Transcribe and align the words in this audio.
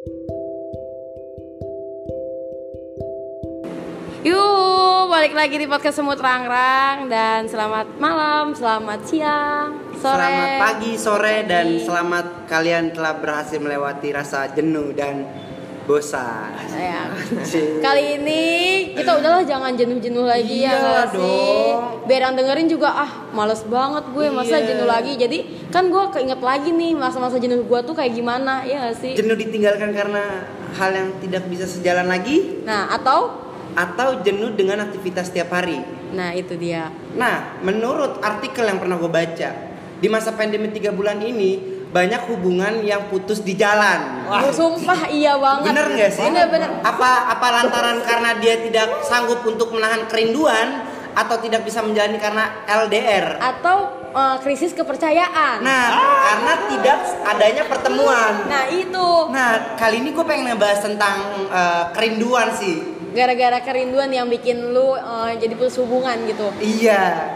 Yuk, 0.00 0.16
balik 5.12 5.36
lagi 5.36 5.60
di 5.60 5.68
podcast 5.68 6.00
Semut 6.00 6.16
Rangrang 6.16 7.12
dan 7.12 7.44
selamat 7.44 8.00
malam, 8.00 8.56
selamat 8.56 9.00
siang, 9.04 9.76
sore. 10.00 10.24
Selamat 10.24 10.48
pagi, 10.56 10.92
sore, 10.96 11.36
dan 11.44 11.76
selamat 11.84 12.48
kalian 12.48 12.96
telah 12.96 13.20
berhasil 13.20 13.60
melewati 13.60 14.08
rasa 14.16 14.48
jenuh 14.56 14.96
dan 14.96 15.28
bosan. 15.84 16.48
Sayang. 16.64 17.12
Kali 17.84 18.16
ini 18.16 18.42
kita 18.96 19.20
udahlah 19.20 19.44
jangan 19.44 19.76
jenuh-jenuh 19.76 20.24
lagi 20.24 20.64
ya 20.64 20.80
Iya 20.80 21.02
sih. 21.12 21.18
dong. 21.20 22.08
Biar 22.08 22.20
yang 22.24 22.40
dengerin 22.40 22.72
juga 22.72 22.88
ah 22.88 23.28
males 23.36 23.60
banget 23.68 24.08
gue 24.16 24.32
masa 24.32 24.64
Iya. 24.64 24.66
jenuh 24.72 24.88
lagi. 24.88 25.12
Jadi 25.20 25.59
kan 25.70 25.86
gue 25.86 26.04
keinget 26.10 26.42
lagi 26.42 26.74
nih 26.74 26.98
masa-masa 26.98 27.38
jenuh 27.38 27.62
gue 27.62 27.80
tuh 27.86 27.94
kayak 27.94 28.12
gimana 28.14 28.66
ya 28.66 28.82
nggak 28.86 28.96
sih. 28.98 29.12
Jenuh 29.14 29.38
ditinggalkan 29.38 29.94
karena 29.94 30.44
hal 30.74 30.90
yang 30.90 31.08
tidak 31.22 31.46
bisa 31.46 31.66
sejalan 31.66 32.10
lagi, 32.10 32.62
Nah 32.66 32.90
atau 32.90 33.50
atau 33.74 34.18
jenuh 34.26 34.54
dengan 34.58 34.82
aktivitas 34.82 35.30
setiap 35.30 35.54
hari. 35.54 35.78
nah 36.10 36.34
itu 36.34 36.58
dia. 36.58 36.90
Nah, 37.14 37.62
menurut 37.62 38.18
artikel 38.18 38.66
yang 38.66 38.82
pernah 38.82 38.98
gue 38.98 39.06
baca, 39.06 39.50
di 40.02 40.08
masa 40.10 40.34
pandemi 40.34 40.66
tiga 40.74 40.90
bulan 40.90 41.22
ini 41.22 41.78
banyak 41.94 42.26
hubungan 42.30 42.82
yang 42.82 43.06
putus 43.06 43.46
di 43.46 43.54
jalan. 43.54 44.26
Wah, 44.26 44.50
sumpah 44.50 45.06
iya 45.06 45.38
banget. 45.38 45.70
Bener 45.70 45.86
nggak 45.86 46.10
sih? 46.10 46.26
Bener-bener. 46.26 46.70
Apa 46.82 47.30
apa 47.30 47.46
lantaran 47.50 47.98
karena 48.02 48.30
dia 48.42 48.58
tidak 48.58 49.06
sanggup 49.06 49.42
untuk 49.46 49.70
menahan 49.70 50.06
kerinduan 50.10 50.82
atau 51.14 51.38
tidak 51.38 51.62
bisa 51.62 51.78
menjalani 51.82 52.18
karena 52.18 52.66
LDR? 52.66 53.38
Atau 53.38 53.99
eh, 54.12 54.36
krisis 54.40 54.72
kepercayaan. 54.72 55.60
Nah, 55.60 55.84
karena 56.24 56.52
tidak 56.68 56.98
adanya 57.24 57.62
pertemuan. 57.64 58.32
Nah 58.44 58.64
itu 58.66 59.06
Nah, 59.30 59.50
kali 59.74 60.00
ini 60.00 60.10
gue 60.10 60.24
pengen 60.24 60.50
ngebahas 60.50 60.80
tentang 60.82 61.16
eh, 61.46 61.84
kerinduan 61.92 62.50
sih. 62.52 62.98
gara-gara 63.10 63.58
kerinduan 63.60 64.06
yang 64.08 64.26
bikin 64.26 64.70
lu 64.70 64.94
eh, 64.94 65.32
jadi 65.36 65.54
putus 65.54 65.78
hubungan 65.78 66.14
gitu. 66.24 66.46
Iya. 66.58 67.34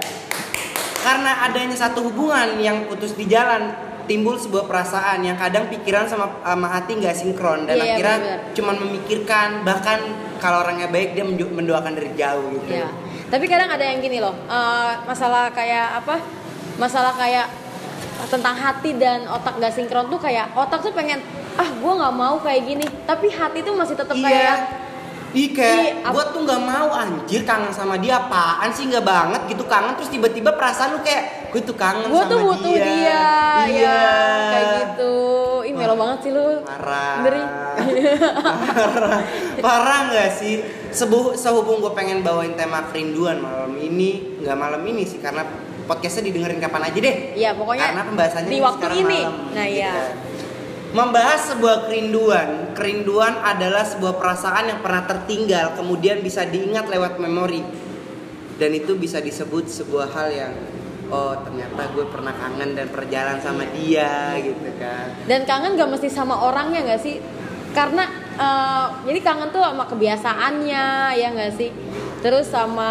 Karena 1.01 1.45
adanya 1.45 1.75
satu 1.75 2.01
hubungan 2.03 2.57
yang 2.59 2.87
putus 2.87 3.13
di 3.13 3.27
jalan, 3.27 3.75
timbul 4.05 4.37
sebuah 4.37 4.65
perasaan 4.65 5.21
yang 5.21 5.35
kadang 5.35 5.69
pikiran 5.69 6.07
sama 6.07 6.41
sama 6.41 6.69
hati 6.71 6.97
nggak 6.97 7.13
sinkron 7.13 7.65
dan 7.65 7.75
Iya, 7.75 7.83
iya, 7.83 7.91
akhirnya 7.91 8.17
benar-benar. 8.17 8.55
cuman 8.55 8.77
memikirkan 8.79 9.49
bahkan 9.63 9.99
kalau 10.39 10.61
orangnya 10.61 10.89
baik 10.89 11.13
dia 11.13 11.25
mendoakan 11.27 11.93
dari 11.93 12.11
jauh 12.15 12.49
gitu. 12.55 12.69
Ya. 12.71 12.89
Tapi 13.27 13.45
kadang 13.45 13.69
ada 13.69 13.83
yang 13.83 13.99
gini 13.99 14.17
loh, 14.17 14.33
eh, 14.47 14.93
masalah 15.03 15.51
kayak 15.51 16.01
apa? 16.01 16.17
Masalah 16.75 17.15
kayak 17.15 17.47
tentang 18.25 18.55
hati 18.55 18.95
dan 18.95 19.27
otak 19.27 19.59
gak 19.59 19.71
sinkron 19.71 20.07
tuh 20.07 20.17
kayak 20.17 20.51
otak 20.55 20.81
tuh 20.81 20.91
pengen 20.91 21.21
ah 21.55 21.69
gue 21.69 21.93
nggak 21.95 22.15
mau 22.15 22.35
kayak 22.39 22.63
gini, 22.65 22.83
tapi 23.05 23.29
hati 23.29 23.63
tuh 23.63 23.73
masih 23.73 23.95
tetap 23.95 24.15
Iya. 24.15 24.25
kayak 24.25 24.59
Ih, 25.35 25.51
ap- 26.01 26.15
gue 26.15 26.25
tuh 26.31 26.41
nggak 26.43 26.63
mau 26.63 26.89
anjir 26.91 27.43
kangen 27.43 27.71
sama 27.71 27.95
dia 27.95 28.19
apaan 28.21 28.71
sih 28.71 28.87
nggak 28.87 29.03
banget 29.03 29.43
gitu 29.51 29.67
kangen 29.67 29.95
terus 29.95 30.07
tiba-tiba 30.09 30.55
perasaan 30.55 30.95
lu 30.95 31.03
kayak 31.03 31.51
gue 31.51 31.59
tuh 31.61 31.75
kangen 31.75 32.07
gue 32.07 32.15
sama 32.17 32.31
tuh 32.31 32.39
butuh 32.41 32.71
dia, 32.71 33.23
Iya. 33.67 33.67
ya 33.67 33.99
kayak 34.49 34.67
gitu. 34.79 35.15
Ih 35.65 35.73
melo 35.73 35.95
banget 35.95 36.19
sih 36.21 36.31
lu. 36.31 36.63
Parah. 36.63 37.15
Ngeri. 37.21 37.43
Parah. 38.73 39.21
Parah 39.59 39.99
nggak 40.07 40.31
sih? 40.33 40.55
Sebu 40.91 41.35
sehubung 41.35 41.79
gue 41.81 41.91
pengen 41.93 42.23
bawain 42.23 42.55
tema 42.55 42.87
kerinduan 42.87 43.39
malam 43.39 43.75
ini, 43.75 44.39
nggak 44.39 44.55
malam 44.55 44.83
ini 44.83 45.03
sih 45.03 45.19
karena 45.19 45.43
podcastnya 45.85 46.33
didengerin 46.33 46.61
kapan 46.61 46.83
aja 46.89 46.99
deh. 46.99 47.17
Iya 47.37 47.51
pokoknya 47.55 47.85
Karena 47.93 48.03
pembahasannya 48.09 48.49
di 48.49 48.57
ini 48.57 48.65
waktu 48.65 48.81
sekarang 48.81 48.99
ini. 49.01 49.19
malam, 49.21 49.35
Nah 49.53 49.67
gitu. 49.69 49.77
iya. 49.79 49.95
Membahas 50.95 51.41
sebuah 51.51 51.77
kerinduan. 51.91 52.49
Kerinduan 52.79 53.35
adalah 53.43 53.83
sebuah 53.83 54.15
perasaan 54.15 54.71
yang 54.71 54.79
pernah 54.79 55.03
tertinggal, 55.03 55.75
kemudian 55.75 56.23
bisa 56.23 56.47
diingat 56.47 56.87
lewat 56.87 57.19
memori. 57.19 57.67
Dan 58.55 58.71
itu 58.71 58.95
bisa 58.95 59.19
disebut 59.19 59.67
sebuah 59.67 60.15
hal 60.15 60.29
yang 60.31 60.55
oh 61.11 61.35
ternyata 61.43 61.91
gue 61.93 62.07
pernah 62.07 62.33
kangen 62.33 62.79
dan 62.79 62.87
perjalanan 62.89 63.43
sama 63.43 63.67
dia 63.75 64.39
gitu 64.39 64.71
kan. 64.79 65.19
Dan 65.27 65.43
kangen 65.45 65.75
gak 65.75 65.91
mesti 65.91 66.07
sama 66.07 66.39
orangnya 66.47 66.87
gak 66.87 67.03
sih? 67.03 67.19
Karena 67.75 68.07
eh, 68.39 68.87
jadi 69.11 69.19
kangen 69.19 69.51
tuh 69.51 69.67
sama 69.67 69.85
kebiasaannya 69.91 70.85
ya 71.19 71.29
gak 71.35 71.53
sih? 71.59 71.75
Terus 72.23 72.47
sama 72.47 72.91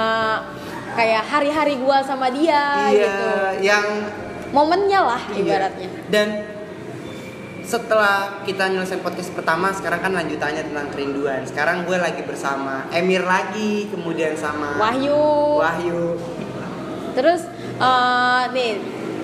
kayak 0.94 1.24
hari-hari 1.26 1.76
gua 1.82 2.00
sama 2.06 2.30
dia 2.30 2.90
iya, 2.90 3.02
gitu. 3.06 3.30
yang 3.66 3.86
Momennya 4.54 5.02
lah 5.02 5.22
Iya. 5.34 5.42
ibaratnya. 5.42 5.90
Dan 6.14 6.28
setelah 7.66 8.46
kita 8.46 8.70
nyelesain 8.70 9.02
podcast 9.02 9.34
pertama, 9.34 9.74
sekarang 9.74 9.98
kan 10.06 10.14
lanjutannya 10.14 10.70
tentang 10.70 10.94
kerinduan. 10.94 11.42
Sekarang 11.42 11.90
gue 11.90 11.98
lagi 11.98 12.22
bersama 12.22 12.86
Emir 12.94 13.26
lagi, 13.26 13.90
kemudian 13.90 14.38
sama 14.38 14.78
Wahyu. 14.78 15.58
Wahyu. 15.58 16.22
Terus 17.18 17.50
eh, 17.82 18.44
nih, 18.54 18.72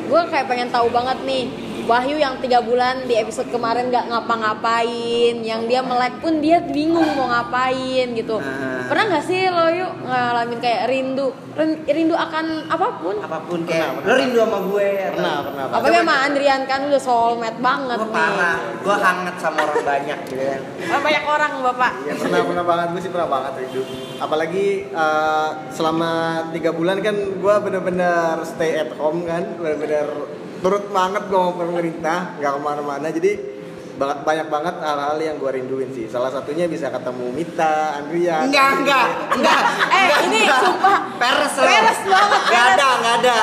gue 0.09 0.21
kayak 0.33 0.49
pengen 0.49 0.73
tahu 0.73 0.89
banget 0.89 1.21
nih. 1.21 1.68
Wahyu 1.89 2.21
yang 2.21 2.37
tiga 2.37 2.61
bulan 2.61 3.09
di 3.09 3.17
episode 3.17 3.49
kemarin 3.49 3.89
gak 3.89 4.13
ngapa-ngapain, 4.13 5.41
yang 5.41 5.65
dia 5.65 5.81
melek 5.81 6.21
pun 6.21 6.37
dia 6.37 6.61
bingung 6.61 7.17
mau 7.17 7.25
ngapain 7.25 8.13
gitu. 8.13 8.37
Nah. 8.37 8.85
Pernah 8.85 9.03
nggak 9.09 9.25
sih 9.25 9.49
lo 9.49 9.73
yuk 9.73 10.05
ngalamin 10.05 10.61
kayak 10.61 10.85
rindu, 10.85 11.33
Rin- 11.57 11.81
rindu 11.83 12.13
akan 12.13 12.69
apa 12.69 13.01
pun? 13.01 13.17
Apa 13.17 13.41
pun 13.41 13.65
kayak 13.65 13.99
pernah. 13.99 14.05
lo 14.05 14.21
rindu 14.21 14.37
sama 14.37 14.57
gue 14.69 14.85
atau- 15.01 15.13
Pernah, 15.17 15.35
pernah. 15.41 15.63
Apalagi 15.65 15.97
sama 15.97 16.15
Andrian 16.21 16.61
kan 16.63 16.79
udah 16.85 17.01
soulmate 17.01 17.57
banget 17.59 17.97
Gue 17.97 18.13
parah, 18.13 18.57
gue 18.77 18.95
hangat 18.95 19.35
sama 19.41 19.57
orang 19.59 19.81
banyak 19.81 20.19
gitu 20.29 20.43
kan. 20.45 20.61
Banyak 21.01 21.23
orang 21.25 21.51
bapak. 21.65 21.91
Iya 22.05 22.13
pernah 22.15 22.41
pernah 22.45 22.65
banget 22.69 22.87
gue 22.93 23.01
sih 23.01 23.11
pernah 23.11 23.29
banget 23.33 23.51
rindu. 23.59 23.81
Apalagi 24.21 24.67
eh, 24.87 25.49
selama 25.73 26.11
tiga 26.53 26.69
bulan 26.69 27.01
kan 27.01 27.17
gue 27.17 27.55
bener-bener 27.59 28.45
stay 28.45 28.77
at 28.77 28.93
home 28.93 29.25
kan, 29.25 29.57
bener-bener 29.57 30.05
turut 30.59 30.85
banget 30.89 31.23
gue 31.25 31.37
sama 31.37 31.53
pemerintah, 31.55 32.17
nggak 32.35 32.51
ke 32.51 32.59
mana-mana. 32.59 33.07
Jadi 33.09 33.31
ba- 33.95 34.19
banyak 34.19 34.47
banget 34.47 34.75
hal-hal 34.77 35.17
yang 35.17 35.35
gue 35.35 35.51
rinduin 35.51 35.89
sih. 35.89 36.05
Salah 36.05 36.29
satunya 36.29 36.65
bisa 36.65 36.87
ketemu 36.87 37.25
Mita, 37.29 37.73
Andrian. 37.97 38.47
Enggak, 38.47 38.71
enggak, 38.77 39.05
enggak. 39.33 39.61
Eh 39.89 40.07
ini 40.25 40.41
sumpah 40.45 40.97
Peres 41.15 41.53
lo. 41.53 41.63
Peres 41.65 41.99
banget, 42.01 42.41
Gak 42.45 42.63
peres. 42.65 42.73
ada, 42.73 42.87
gak 42.97 43.15
ada. 43.19 43.37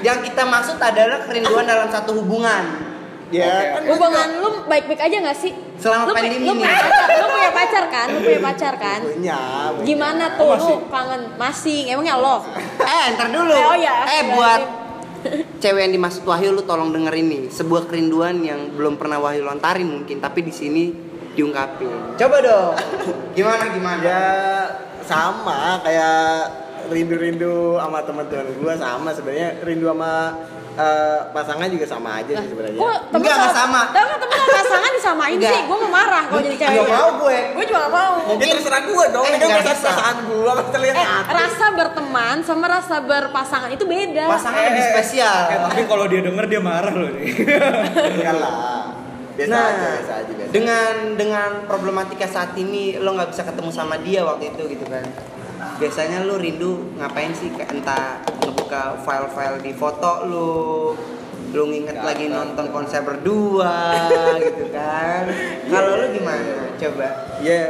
Yang 0.00 0.18
kita 0.22 0.42
maksud 0.44 0.76
adalah 0.78 1.18
kerinduan 1.22 1.64
dalam 1.64 1.88
satu 1.88 2.10
hubungan. 2.14 2.64
Ya, 3.32 3.74
kan 3.74 3.88
hubungan 3.88 4.28
lu 4.38 4.62
baik-baik 4.64 5.00
aja 5.00 5.16
gak 5.24 5.34
sih? 5.34 5.50
Selama 5.74 6.06
lu, 6.06 6.12
pandemi 6.14 6.38
lu 6.38 6.54
ini. 6.54 6.62
punya 6.62 6.76
pacar, 6.78 7.08
lu 7.10 7.26
punya 7.26 7.50
pacar 7.50 7.84
kan? 7.88 8.06
Lu 8.06 8.18
punya 8.20 8.40
pacar 8.40 8.74
kan? 8.76 9.00
punya. 9.02 9.40
punya. 9.72 9.82
Gimana 9.82 10.24
tuh 10.36 10.50
lu 10.54 10.70
kangen 10.86 11.22
masing? 11.34 11.84
Emangnya 11.88 12.14
lo? 12.14 12.36
Eh, 12.78 13.04
ntar 13.12 13.28
dulu. 13.28 13.50
Eh, 13.50 13.64
oh 13.64 13.74
iya, 13.74 13.94
Eh, 14.06 14.22
buat. 14.30 14.60
Cewek 15.62 15.80
yang 15.88 15.94
dimaksud 15.96 16.22
Wahyu 16.28 16.52
lu 16.52 16.62
tolong 16.64 16.92
dengerin 16.92 17.26
nih. 17.28 17.44
Sebuah 17.50 17.88
kerinduan 17.88 18.44
yang 18.44 18.72
belum 18.76 19.00
pernah 19.00 19.20
Wahyu 19.20 19.44
lontarin 19.44 19.88
mungkin, 19.88 20.20
tapi 20.20 20.44
di 20.44 20.52
sini 20.52 20.92
diungkapin. 21.34 22.16
Coba 22.20 22.36
dong. 22.40 22.74
Gimana 23.34 23.64
gimana? 23.74 24.00
Ya 24.04 24.24
sama 25.04 25.80
kayak 25.84 26.64
rindu-rindu 26.88 27.80
sama 27.80 28.04
teman-teman 28.04 28.48
gue 28.60 28.74
sama 28.76 29.08
sebenarnya 29.12 29.60
rindu 29.64 29.88
sama 29.88 30.12
eh, 30.74 31.20
pasangan 31.30 31.66
juga 31.66 31.84
sama 31.84 32.18
aja 32.18 32.32
sih 32.34 32.48
sebenarnya. 32.48 32.76
Kok 32.76 32.98
temen 33.08 33.18
Enggak, 33.20 33.36
enggak 33.36 33.54
sama. 33.54 33.80
Tapi 33.88 34.06
temen 34.16 34.36
sama 34.36 34.52
pasangan 34.54 34.90
disamain 34.92 35.34
Enggak. 35.34 35.52
sih? 35.52 35.60
Gue 35.64 35.78
mau 35.78 35.90
marah 35.92 36.24
kalau 36.24 36.42
jadi 36.42 36.56
cewek. 36.56 36.72
Nggak 36.74 36.88
mau 36.90 37.08
gue. 37.18 37.38
Gue 37.50 37.64
juga 37.64 37.78
gak 37.80 37.92
mau. 37.92 38.12
Mungkin 38.24 38.46
terserah 38.50 38.82
gue 38.82 39.04
dong, 39.08 39.24
Eh, 39.24 39.32
ini 39.34 39.46
perasaan 39.54 40.16
gue, 40.24 40.50
kan 40.50 40.66
terlihat 40.70 40.94
Eh, 40.94 41.06
hati. 41.06 41.30
rasa 41.32 41.66
berteman 41.72 42.36
sama 42.40 42.64
rasa 42.66 42.96
berpasangan 43.00 43.70
itu 43.70 43.84
beda. 43.84 44.24
Pasangan 44.26 44.62
lebih 44.68 44.84
spesial. 44.84 45.38
Eh, 45.48 45.58
tapi 45.60 45.82
kalau 45.84 46.04
dia 46.04 46.20
denger 46.20 46.44
dia 46.46 46.60
marah 46.60 46.92
loh 46.92 47.10
nih. 47.10 47.26
Enggak 48.14 48.34
lah. 48.34 48.54
Biasa 49.34 49.50
nah, 49.50 49.66
aja, 49.66 49.88
biasa 49.98 50.12
aja 50.16 50.32
biasa. 50.32 50.50
dengan 50.54 50.92
dengan 51.18 51.50
problematika 51.66 52.22
saat 52.24 52.54
ini 52.54 52.94
lo 52.96 53.18
nggak 53.18 53.34
bisa 53.34 53.42
ketemu 53.42 53.66
sama 53.68 53.98
dia 53.98 54.22
waktu 54.22 54.46
itu 54.48 54.62
gitu 54.70 54.86
kan. 54.86 55.02
Biasanya 55.74 56.22
lo 56.22 56.38
rindu 56.38 56.94
ngapain 56.98 57.34
sih? 57.34 57.50
Kayak 57.50 57.70
entah 57.74 58.22
ngebuka 58.46 59.02
file-file 59.02 59.58
di 59.62 59.72
foto 59.74 60.22
lo, 60.26 60.48
lo 61.50 61.62
nginget 61.66 61.98
Nggak 61.98 62.06
lagi 62.06 62.26
nonton 62.30 62.66
konser 62.70 63.02
berdua 63.02 63.74
gitu 64.46 64.70
kan. 64.70 65.26
Kalau 65.66 65.92
lo 65.98 66.06
gimana? 66.14 66.74
Coba. 66.78 67.08
Ya, 67.42 67.60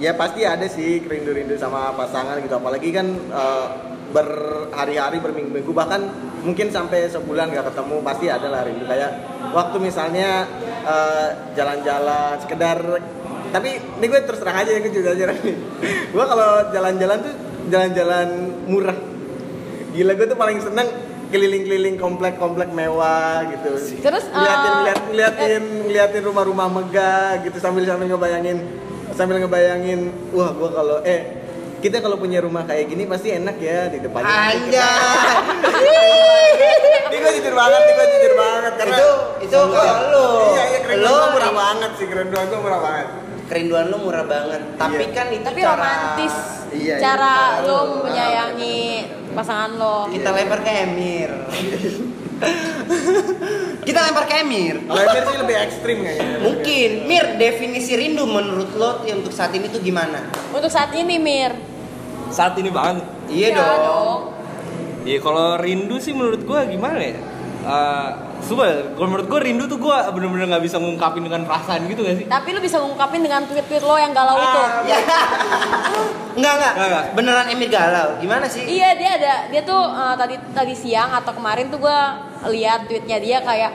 ya 0.00 0.16
pasti 0.16 0.40
ada 0.48 0.64
sih 0.64 1.04
rindu-rindu 1.04 1.60
sama 1.60 1.92
pasangan 1.92 2.40
gitu. 2.40 2.56
Apalagi 2.56 2.88
kan 2.96 3.06
eh, 3.12 3.66
berhari-hari, 4.10 5.22
berminggu-minggu 5.22 5.70
bahkan 5.70 6.08
mungkin 6.40 6.72
sampai 6.72 7.06
sebulan 7.12 7.52
gak 7.52 7.70
ketemu 7.70 8.00
pasti 8.00 8.26
ada 8.32 8.48
lah 8.48 8.64
rindu 8.64 8.88
kayak 8.88 9.10
waktu 9.52 9.76
misalnya 9.76 10.48
eh, 10.88 11.28
jalan-jalan 11.52 12.40
sekedar 12.40 12.80
tapi 13.50 13.82
ini 13.82 14.06
gue 14.06 14.20
terus 14.24 14.40
terang 14.40 14.62
aja 14.62 14.70
ya 14.70 14.78
gue 14.78 14.92
jujur 14.94 15.10
aja 15.10 15.24
nih 15.34 15.56
gue 16.14 16.24
kalau 16.24 16.50
jalan-jalan 16.70 17.18
tuh 17.22 17.34
jalan-jalan 17.70 18.28
murah 18.66 18.98
gila 19.90 20.12
gue 20.14 20.26
tuh 20.26 20.38
paling 20.38 20.58
seneng 20.58 20.86
keliling-keliling 21.30 21.94
komplek-komplek 21.94 22.74
mewah 22.74 23.46
gitu. 23.54 23.70
Terus, 24.02 24.26
ngeliatin 24.34 24.70
uh, 24.70 24.76
ngeliat- 24.82 25.06
ngeliatin 25.14 25.62
ngeliatin 25.86 26.22
rumah-rumah 26.26 26.66
megah 26.66 27.38
gitu 27.46 27.54
sambil 27.62 27.86
sambil 27.86 28.10
ngebayangin 28.10 28.66
sambil 29.14 29.38
ngebayangin 29.38 30.10
wah 30.34 30.50
gua 30.50 30.70
kalau 30.74 30.98
eh 31.06 31.38
kita 31.80 32.02
kalau 32.02 32.18
punya 32.18 32.42
rumah 32.42 32.66
kayak 32.66 32.90
gini 32.90 33.06
pasti 33.08 33.32
enak 33.32 33.56
ya 33.56 33.88
di 33.88 33.98
depannya. 34.04 34.28
Anjay. 34.28 35.38
Ini 37.10 37.16
gue 37.18 37.32
jujur 37.40 37.54
banget, 37.56 37.80
ini 37.82 37.92
gue 37.96 38.06
jujur 38.06 38.34
banget 38.36 38.72
karena 38.78 38.96
Itu- 39.00 39.26
itu 39.48 39.56
kalau 39.56 40.04
lu. 40.12 40.26
Iya, 40.54 40.62
iya 40.66 40.78
keren 40.84 40.96
gue 41.00 41.26
murah 41.32 41.52
banget 41.56 41.90
sih, 41.98 42.06
keren 42.06 42.28
gue 42.30 42.58
murah 42.60 42.80
banget. 42.84 43.06
Kerinduan 43.50 43.90
lu 43.90 43.98
murah 43.98 44.22
banget. 44.22 44.62
Tapi 44.78 45.02
Iya. 45.02 45.10
kan 45.10 45.26
itu 45.28 45.42
Tapi 45.42 45.58
cara 45.58 45.74
romantis. 45.74 46.34
Iya, 46.70 46.94
iya. 46.94 46.94
cara 47.02 47.34
Cara 47.58 47.66
lo 47.66 47.78
menyayangi 48.06 48.78
pasangan 49.34 49.70
lo. 49.74 49.96
kita 50.06 50.30
lempar 50.30 50.62
ke 50.62 50.70
Emir. 50.70 51.30
kita 53.86 53.98
lempar 54.00 54.24
ke 54.24 54.34
Emir. 54.38 54.76
Kalau 54.80 55.02
Emir 55.02 55.24
sih 55.24 55.38
lebih 55.42 55.56
ekstrim 55.58 55.98
kayaknya. 56.00 56.36
Mungkin, 56.40 56.90
Mir, 57.04 57.26
definisi 57.36 57.92
rindu 57.94 58.22
menurut 58.22 58.70
lo 58.74 59.02
ya 59.02 59.18
untuk 59.18 59.34
saat 59.34 59.50
ini 59.50 59.66
tuh 59.66 59.82
gimana? 59.82 60.30
Untuk 60.54 60.70
saat 60.70 60.94
ini 60.94 61.18
Mir. 61.18 61.52
Saat 62.30 62.54
ini 62.54 62.70
banget. 62.70 63.02
Iya 63.26 63.48
Ya 63.50 63.58
dong. 63.58 64.18
Iya 65.00 65.18
kalau 65.18 65.58
rindu 65.58 65.98
sih 65.98 66.12
menurut 66.12 66.44
gua 66.44 66.62
gimana 66.62 67.00
ya? 67.00 67.18
Eh, 67.60 68.08
Sumpah, 68.40 68.96
kalau 68.96 69.04
menurut 69.06 69.28
gua 69.28 69.40
rindu 69.44 69.68
tuh 69.68 69.76
gua 69.76 70.08
bener-bener 70.10 70.48
nggak 70.48 70.64
bisa 70.64 70.80
ngungkapin 70.80 71.20
dengan 71.20 71.44
perasaan 71.44 71.84
gitu 71.86 72.00
gak 72.00 72.16
sih? 72.16 72.24
Tapi 72.24 72.48
lu 72.56 72.60
bisa 72.64 72.80
ngungkapin 72.80 73.20
dengan 73.20 73.44
tweet-tweet 73.44 73.84
lo 73.84 74.00
yang 74.00 74.16
galau 74.16 74.32
itu. 74.34 74.60
Ya. 74.90 74.96
enggak, 76.34 76.52
enggak, 76.56 76.72
Enggak, 76.72 76.88
enggak. 76.88 77.04
Beneran 77.12 77.46
Emir 77.52 77.68
galau. 77.68 78.08
Gimana 78.16 78.48
sih? 78.48 78.64
Iya 78.64 78.96
dia 78.96 79.10
ada 79.20 79.34
dia 79.52 79.60
tuh 79.60 79.76
eh, 79.76 80.14
tadi 80.16 80.34
tadi 80.50 80.72
siang 80.72 81.12
atau 81.12 81.36
kemarin 81.36 81.68
tuh 81.68 81.78
gue 81.78 81.98
lihat 82.48 82.88
tweetnya 82.88 83.20
dia 83.20 83.38
kayak 83.44 83.72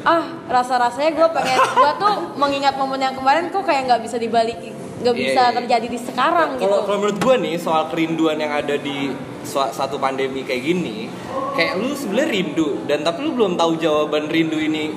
ah 0.00 0.24
rasa 0.46 0.76
rasanya 0.76 1.12
gue 1.12 1.28
pengen 1.30 1.58
gue 1.80 1.92
tuh 1.96 2.14
mengingat 2.36 2.76
momen 2.76 3.00
yang 3.00 3.16
kemarin 3.16 3.48
kok 3.48 3.64
kayak 3.64 3.88
nggak 3.88 4.00
bisa 4.04 4.16
dibalik 4.16 4.60
nggak 5.00 5.14
Iya, 5.16 5.22
bisa 5.24 5.42
iya. 5.42 5.56
terjadi 5.56 5.86
di 5.88 5.98
sekarang 5.98 6.48
gitu. 6.60 6.68
Kalau 6.68 6.84
kalau 6.84 6.98
menurut 7.00 7.18
gua 7.18 7.36
nih 7.40 7.56
soal 7.56 7.88
kerinduan 7.88 8.36
yang 8.36 8.52
ada 8.52 8.76
di 8.76 9.08
satu 9.46 9.96
pandemi 9.96 10.44
kayak 10.44 10.62
gini, 10.62 11.08
kayak 11.56 11.80
lu 11.80 11.92
sebenarnya 11.96 12.28
rindu 12.30 12.84
dan 12.84 13.02
tapi 13.04 13.24
lu 13.24 13.36
belum 13.36 13.56
tahu 13.56 13.80
jawaban 13.80 14.28
rindu 14.28 14.60
ini 14.60 14.92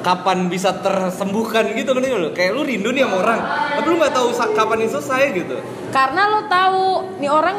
kapan 0.00 0.48
bisa 0.48 0.80
tersembuhkan 0.80 1.76
gitu 1.76 1.92
kan 1.92 2.02
lu? 2.02 2.30
Kayak 2.32 2.56
lu 2.56 2.62
rindu 2.64 2.88
nih 2.94 3.04
sama 3.04 3.16
orang 3.20 3.40
tapi 3.76 3.86
lu 3.90 3.96
nggak 4.00 4.14
tahu 4.14 4.28
kapan 4.56 4.78
ini 4.86 4.90
selesai 4.90 5.22
gitu. 5.34 5.56
Karena 5.90 6.22
lo 6.30 6.40
tahu 6.46 6.84
nih 7.18 7.30
orang 7.30 7.58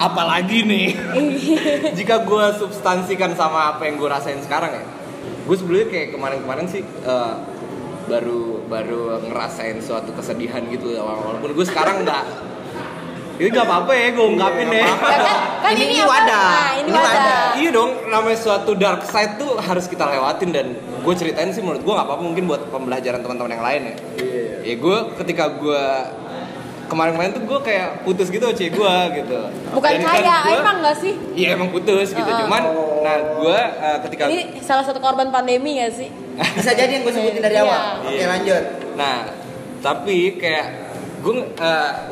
apalagi 0.00 0.66
nih? 0.66 0.88
Jika 1.98 2.26
gue 2.26 2.44
substansikan 2.58 3.36
sama 3.38 3.76
apa 3.76 3.86
yang 3.86 4.00
gue 4.00 4.08
rasain 4.10 4.40
sekarang 4.42 4.72
ya 4.74 4.84
gue 5.44 5.56
sebelumnya 5.56 5.88
kayak 5.92 6.08
kemarin-kemarin 6.16 6.66
sih 6.68 6.80
eh, 6.84 7.34
baru 8.04 8.64
baru 8.68 9.20
ngerasain 9.28 9.80
suatu 9.80 10.12
kesedihan 10.16 10.60
gitu 10.68 10.96
walaupun 10.96 11.52
gue 11.52 11.66
sekarang 11.68 12.04
nggak 12.04 12.24
ini 13.36 13.48
nggak 13.48 13.64
apa-apa 13.64 13.92
ya 13.92 14.06
gue 14.10 14.26
ungkapin 14.26 14.66
Iya, 14.66 14.72
ya 14.72 14.84
nggak 14.84 14.96
apa-apa. 14.96 15.18
kan, 15.18 15.38
kan 15.60 15.70
Ini- 15.72 15.84
ini, 15.86 15.96
wadah. 16.04 16.46
Nah, 16.46 16.70
ini, 16.72 16.82
Ini 16.82 16.90
wadah. 16.92 17.12
wadah. 17.12 17.42
iya 17.54 17.70
dong 17.70 17.90
namanya 18.06 18.38
suatu 18.38 18.70
dark 18.74 19.02
side 19.04 19.34
tuh 19.36 19.58
harus 19.58 19.84
kita 19.84 20.04
lewatin 20.04 20.50
dan 20.50 20.66
gue 20.76 21.14
ceritain 21.14 21.50
sih 21.50 21.58
menurut 21.58 21.80
gue 21.80 21.90
nggak 21.90 22.04
apa-apa 22.04 22.22
mungkin 22.22 22.44
buat 22.44 22.62
pembelajaran 22.68 23.20
teman-teman 23.20 23.50
yang 23.52 23.64
lain 23.64 23.82
ya 23.84 23.94
Iya. 24.16 24.54
ya 24.62 24.74
gue 24.76 24.96
ketika 25.16 25.44
gue 25.52 25.82
kemarin-kemarin 26.84 27.32
tuh 27.32 27.42
gue 27.42 27.58
kayak 27.60 27.88
putus 28.02 28.28
gitu 28.28 28.44
cewek 28.46 28.72
gue 28.72 28.94
gitu 29.16 29.40
Bukan 29.72 29.90
Dan 29.90 30.04
kan 30.04 30.20
gua- 30.20 30.54
emang 30.54 30.76
gak 30.80 30.96
sih? 30.96 31.12
Iya 31.32 31.48
emang 31.54 31.68
putus 31.70 32.08
gitu, 32.10 32.22
Heeh. 32.22 32.40
cuman 32.44 32.62
nah 33.00 33.16
gue 33.34 33.58
ketika 34.04 34.22
Ini 34.28 34.42
salah 34.60 34.84
satu 34.84 34.98
korban 34.98 35.28
pandemi 35.28 35.76
gak 35.76 35.92
sih? 35.92 36.08
Bisa 36.36 36.70
jadi 36.72 36.92
yang 36.92 37.02
gue 37.02 37.12
sebutin 37.12 37.40
dari 37.40 37.56
Iya. 37.56 37.64
awal. 37.64 37.80
Oke, 38.04 38.14
Iya. 38.14 38.26
lanjut. 38.28 38.64
nah 38.94 39.16
tapi 39.80 40.16
kayak 40.34 40.66
gue 41.24 41.34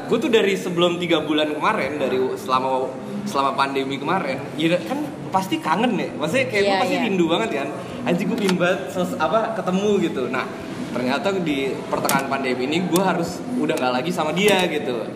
gue 0.08 0.18
tuh 0.18 0.30
dari 0.32 0.56
sebelum 0.56 0.96
tiga 0.96 1.20
bulan 1.20 1.52
kemarin 1.52 2.00
dari 2.00 2.16
selama 2.34 2.88
selama 3.22 3.52
pandemi 3.52 4.00
kemarin 4.00 4.40
ya 4.56 4.72
kan 4.80 4.98
pasti 5.28 5.60
kangen 5.60 5.94
ya 5.94 6.08
maksudnya 6.16 6.48
kayak 6.48 6.62
gue 6.62 6.72
Iya, 6.72 6.80
pasti 6.80 6.96
iya. 6.96 7.04
rindu 7.06 7.24
banget 7.28 7.50
kan. 7.54 7.68
Anjing 8.02 8.26
gue 8.26 8.38
banget 8.52 8.80
ses- 8.90 9.16
apa 9.16 9.54
ketemu 9.54 9.90
gitu. 10.02 10.22
Nah 10.28 10.44
ternyata 10.92 11.32
di 11.38 11.72
pertengahan 11.88 12.28
pandemi 12.28 12.68
ini 12.68 12.84
gue 12.84 13.00
harus 13.00 13.40
udah 13.56 13.76
nggak 13.76 13.92
lagi 14.00 14.10
sama 14.10 14.32
dia 14.32 14.64
gitu. 14.66 15.06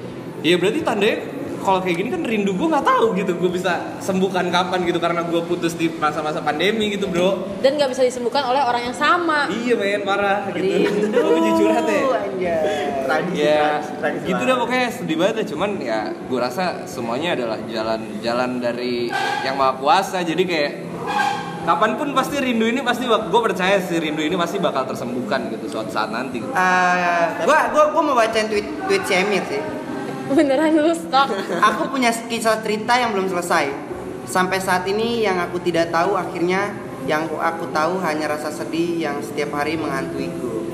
Ya 0.41 0.57
berarti 0.57 0.81
tandanya 0.81 1.17
kalau 1.67 1.83
kayak 1.83 1.99
gini 1.99 2.09
kan 2.09 2.23
rindu 2.23 2.55
gue 2.55 2.69
nggak 2.71 2.87
tahu 2.87 3.19
gitu 3.19 3.35
gue 3.35 3.51
bisa 3.51 3.99
sembuhkan 3.99 4.47
kapan 4.49 4.87
gitu 4.87 5.03
karena 5.03 5.27
gue 5.27 5.41
putus 5.43 5.75
di 5.75 5.91
masa-masa 5.91 6.39
pandemi 6.39 6.95
gitu 6.95 7.11
bro 7.11 7.59
Dan 7.59 7.75
gak 7.75 7.91
bisa 7.91 8.07
disembuhkan 8.07 8.47
oleh 8.47 8.63
orang 8.63 8.87
yang 8.87 8.95
sama. 8.95 9.51
iya 9.51 9.75
men 9.75 10.07
parah 10.07 10.47
gitu 10.49 10.63
Rindu. 10.63 11.19
gue 11.27 11.39
jadi 11.43 11.53
curhat 11.59 11.85
ya. 12.39 12.57
Tradisi, 13.03 13.43
ya 13.43 13.63
gitu 14.23 14.43
dah 14.43 14.57
pokoknya 14.57 14.87
sedih 14.93 15.17
banget 15.17 15.35
ya 15.37 15.45
cuman 15.51 15.71
ya 15.79 15.99
gue 16.13 16.39
rasa 16.39 16.87
semuanya 16.87 17.35
adalah 17.35 17.59
jalan 17.67 18.01
jalan 18.21 18.51
dari 18.59 19.11
yang 19.43 19.59
maha 19.59 19.75
kuasa 19.77 20.23
jadi 20.23 20.43
kayak 20.43 20.73
kapan 21.63 21.99
pun 21.99 22.15
pasti 22.15 22.39
rindu 22.39 22.63
ini 22.65 22.79
pasti 22.81 23.07
gue 23.07 23.41
percaya 23.43 23.83
sih 23.83 23.99
rindu 23.99 24.23
ini 24.23 24.39
pasti 24.39 24.59
bakal 24.59 24.87
tersembuhkan 24.87 25.51
gitu 25.51 25.67
suatu 25.69 25.91
saat 25.91 26.11
nanti 26.11 26.39
gitu. 26.39 26.51
Gua 27.43 27.59
gua 27.71 27.85
gua 27.91 28.03
mau 28.05 28.15
bacain 28.15 28.47
tweet 28.47 28.63
tweet 28.87 29.03
si 29.03 29.15
Emir 29.15 29.43
sih. 29.45 29.59
Beneran 30.33 30.75
lu 30.75 30.95
stok. 30.95 31.29
Aku 31.63 31.93
punya 31.93 32.11
kisah 32.11 32.59
cerita 32.65 32.99
yang 32.99 33.15
belum 33.15 33.31
selesai. 33.31 33.71
Sampai 34.27 34.59
saat 34.59 34.83
ini 34.91 35.23
yang 35.23 35.39
aku 35.39 35.63
tidak 35.63 35.95
tahu 35.95 36.19
akhirnya 36.19 36.75
yang 37.07 37.31
aku 37.31 37.71
tahu 37.71 38.03
hanya 38.03 38.27
rasa 38.35 38.51
sedih 38.51 38.99
yang 38.99 39.23
setiap 39.23 39.55
hari 39.55 39.79
menghantuiku. 39.79 40.67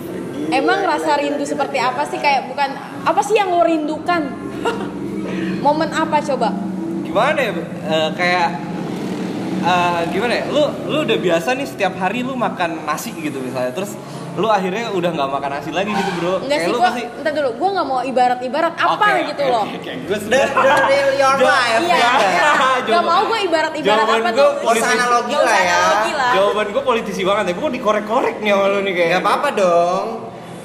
Emang 0.49 0.85
rasa 0.85 1.21
rindu 1.21 1.45
seperti 1.45 1.77
apa 1.77 2.05
sih? 2.09 2.17
Kayak 2.17 2.49
bukan 2.49 2.71
apa 3.05 3.21
sih 3.21 3.37
yang 3.37 3.53
lo 3.53 3.65
rindukan? 3.65 4.33
Momen 5.65 5.93
apa 5.93 6.21
coba? 6.25 6.73
gimana 7.13 7.41
ya 7.45 7.53
Eh, 7.83 8.11
kayak 8.17 8.49
eh, 9.61 10.01
gimana 10.17 10.33
ya 10.33 10.45
lu 10.49 10.65
lu 10.89 10.99
udah 11.05 11.19
biasa 11.21 11.53
nih 11.53 11.69
setiap 11.69 12.01
hari 12.01 12.25
lu 12.25 12.33
makan 12.33 12.89
nasi 12.89 13.13
gitu 13.13 13.37
misalnya 13.37 13.77
terus 13.77 13.93
lu 14.33 14.49
akhirnya 14.49 14.89
udah 14.91 15.11
nggak 15.13 15.29
makan 15.29 15.51
nasi 15.53 15.71
lagi 15.71 15.93
gitu 15.93 16.11
bro 16.17 16.35
Enggak 16.41 16.49
Kayak 16.49 16.63
sih 16.63 16.69
lu 16.69 16.79
gua, 16.79 16.87
pasti 16.89 17.03
entar 17.05 17.33
dulu, 17.33 17.51
gua 17.53 17.69
nggak 17.71 17.87
mau 17.87 18.01
ibarat-ibarat 18.01 18.73
apa 18.75 19.05
Oke, 19.05 19.21
gitu 19.29 19.43
loh. 19.45 19.65
oke, 19.65 19.77
oke. 19.77 19.93
Gua 20.09 20.19
The, 20.23 20.41
the 20.49 20.99
real 21.05 21.13
your 21.21 21.37
life. 21.53 21.81
Iya, 21.83 21.97
ya. 21.97 22.13
iya. 22.17 22.51
Gak 22.89 23.05
mau 23.05 23.21
gue 23.29 23.39
ibarat-ibarat 23.45 24.07
apa 24.07 24.17
gua 24.25 24.33
tuh? 24.33 24.51
Gak 24.59 24.73
usah 24.75 24.91
analogi 24.91 25.33
Nggak 25.33 25.45
lah 25.45 25.61
ya. 25.61 25.77
analogi 25.77 26.13
lah. 26.15 26.33
Jawaban 26.33 26.67
gue 26.71 26.83
politisi 26.83 27.21
banget 27.23 27.45
ya, 27.45 27.53
gue 27.53 27.63
mau 27.63 27.75
dikorek-korek 27.75 28.35
nih 28.41 28.51
sama 28.51 28.65
lu 28.67 28.79
nih 28.81 28.93
kayak 28.95 29.11
Gak 29.11 29.23
apa-apa 29.23 29.49
dong. 29.53 30.07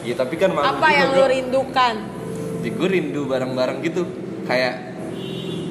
Iya 0.02 0.14
tapi 0.16 0.34
kan 0.36 0.50
malu 0.50 0.64
Apa 0.66 0.78
juga, 0.80 0.96
yang 0.96 1.10
bro. 1.12 1.19
lo 1.19 1.25
rindukan? 1.28 1.94
Jadi 2.57 2.69
gue 2.71 2.88
rindu 2.90 3.21
bareng-bareng 3.28 3.78
gitu 3.81 4.02
Kayak 4.44 4.74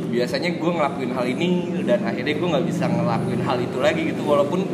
biasanya 0.07 0.51
gue 0.53 0.71
ngelakuin 0.71 1.13
hal 1.13 1.27
ini 1.27 1.49
dan 1.83 2.01
akhirnya 2.03 2.33
gue 2.33 2.49
nggak 2.49 2.67
bisa 2.67 2.85
ngelakuin 2.87 3.41
hal 3.43 3.59
itu 3.59 3.79
lagi 3.79 4.03
gitu 4.07 4.23
walaupun 4.23 4.65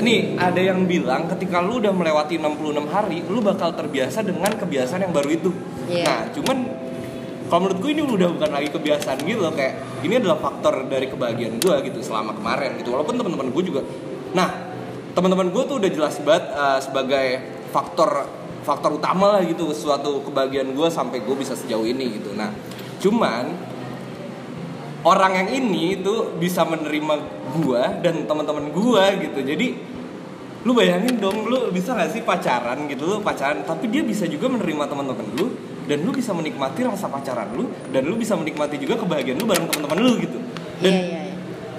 nih 0.00 0.34
ada 0.40 0.60
yang 0.60 0.88
bilang 0.88 1.28
ketika 1.30 1.60
lu 1.60 1.78
udah 1.78 1.92
melewati 1.92 2.40
66 2.40 2.88
hari 2.90 3.18
lu 3.28 3.40
bakal 3.44 3.70
terbiasa 3.76 4.24
dengan 4.24 4.52
kebiasaan 4.56 5.06
yang 5.06 5.14
baru 5.14 5.30
itu. 5.30 5.50
Iya. 5.86 6.04
nah 6.04 6.20
cuman 6.32 6.58
kalau 7.50 7.60
menurut 7.66 7.78
gue 7.82 7.90
ini 7.98 8.02
udah 8.06 8.28
bukan 8.30 8.50
lagi 8.54 8.68
kebiasaan 8.70 9.18
gitu 9.26 9.42
loh 9.42 9.54
kayak 9.54 10.04
ini 10.06 10.22
adalah 10.22 10.38
faktor 10.38 10.86
dari 10.86 11.10
kebahagiaan 11.10 11.58
gue 11.58 11.74
gitu 11.90 11.98
selama 12.00 12.34
kemarin 12.34 12.78
gitu. 12.78 12.94
Walaupun 12.94 13.14
teman-teman 13.20 13.48
gue 13.52 13.64
juga 13.64 13.82
nah 14.30 14.70
teman-teman 15.14 15.50
gue 15.50 15.62
tuh 15.66 15.76
udah 15.82 15.90
jelas 15.90 16.16
banget 16.22 16.44
uh, 16.54 16.78
sebagai 16.78 17.26
faktor 17.74 18.26
faktor 18.62 19.00
utama 19.00 19.38
lah 19.38 19.42
gitu 19.42 19.72
suatu 19.74 20.22
kebahagiaan 20.22 20.70
gue 20.70 20.88
sampai 20.92 21.24
gue 21.24 21.36
bisa 21.36 21.54
sejauh 21.58 21.84
ini 21.84 22.20
gitu. 22.20 22.32
Nah 22.36 22.54
cuman 23.00 23.69
orang 25.00 25.32
yang 25.44 25.48
ini 25.64 26.00
itu 26.00 26.36
bisa 26.36 26.64
menerima 26.64 27.14
gua 27.56 27.96
dan 28.04 28.28
teman-teman 28.28 28.68
gua 28.72 29.12
gitu 29.16 29.40
jadi 29.40 29.76
lu 30.60 30.76
bayangin 30.76 31.16
dong 31.16 31.48
lu 31.48 31.72
bisa 31.72 31.96
gak 31.96 32.12
sih 32.12 32.20
pacaran 32.20 32.84
gitu 32.84 33.08
lu 33.08 33.16
pacaran 33.24 33.64
tapi 33.64 33.88
dia 33.88 34.04
bisa 34.04 34.28
juga 34.28 34.52
menerima 34.52 34.92
teman-teman 34.92 35.24
lu 35.32 35.56
dan 35.88 36.04
lu 36.04 36.12
bisa 36.12 36.36
menikmati 36.36 36.84
rasa 36.84 37.08
pacaran 37.08 37.48
lu 37.56 37.64
dan 37.88 38.04
lu 38.04 38.14
bisa 38.20 38.36
menikmati 38.36 38.76
juga 38.76 39.00
kebahagiaan 39.00 39.40
lu 39.40 39.48
bareng 39.48 39.66
teman-teman 39.72 39.98
lu 40.04 40.12
gitu 40.20 40.38
dan 40.84 40.92
Iya, 40.92 41.00
iya, 41.00 41.20
iya. 41.32 41.34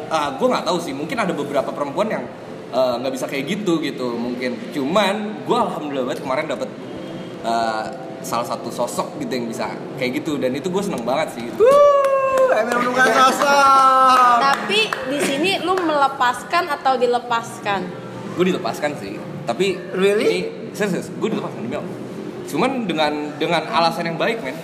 ah, 0.10 0.30
gue 0.34 0.48
nggak 0.50 0.66
tahu 0.66 0.78
sih 0.82 0.94
mungkin 0.98 1.18
ada 1.18 1.34
beberapa 1.34 1.70
perempuan 1.70 2.10
yang 2.10 2.26
eh, 2.74 2.94
nggak 3.02 3.14
bisa 3.14 3.26
kayak 3.30 3.46
gitu 3.54 3.78
gitu 3.86 4.18
mungkin 4.18 4.58
cuman 4.74 5.46
gue 5.46 5.58
alhamdulillah 5.58 6.06
banget 6.10 6.22
kemarin 6.26 6.46
dapet 6.50 6.70
eh, 7.46 7.84
salah 8.22 8.46
satu 8.46 8.70
sosok 8.74 9.18
gitu 9.22 9.30
yang 9.34 9.46
bisa 9.46 9.74
kayak 9.98 10.22
gitu 10.22 10.38
dan 10.42 10.54
itu 10.54 10.70
gue 10.70 10.82
seneng 10.82 11.06
banget 11.06 11.38
sih 11.38 11.42
gitu. 11.50 11.66
Tapi 14.42 14.80
di 15.08 15.20
sini 15.20 15.52
lu 15.60 15.76
melepaskan 15.78 16.68
atau 16.70 16.94
dilepaskan? 16.96 17.82
gue 18.32 18.46
dilepaskan 18.48 18.96
sih 18.96 19.20
tapi 19.44 19.76
Really? 19.92 20.24
ini 20.26 20.40
serius 20.72 21.12
gue 21.12 21.28
dilepaskan 21.28 21.62
demi 21.62 21.76
Allah 21.76 21.96
cuman 22.48 22.88
dengan 22.88 23.12
dengan 23.36 23.64
alasan 23.68 24.08
yang 24.08 24.16
baik 24.16 24.40
men 24.40 24.56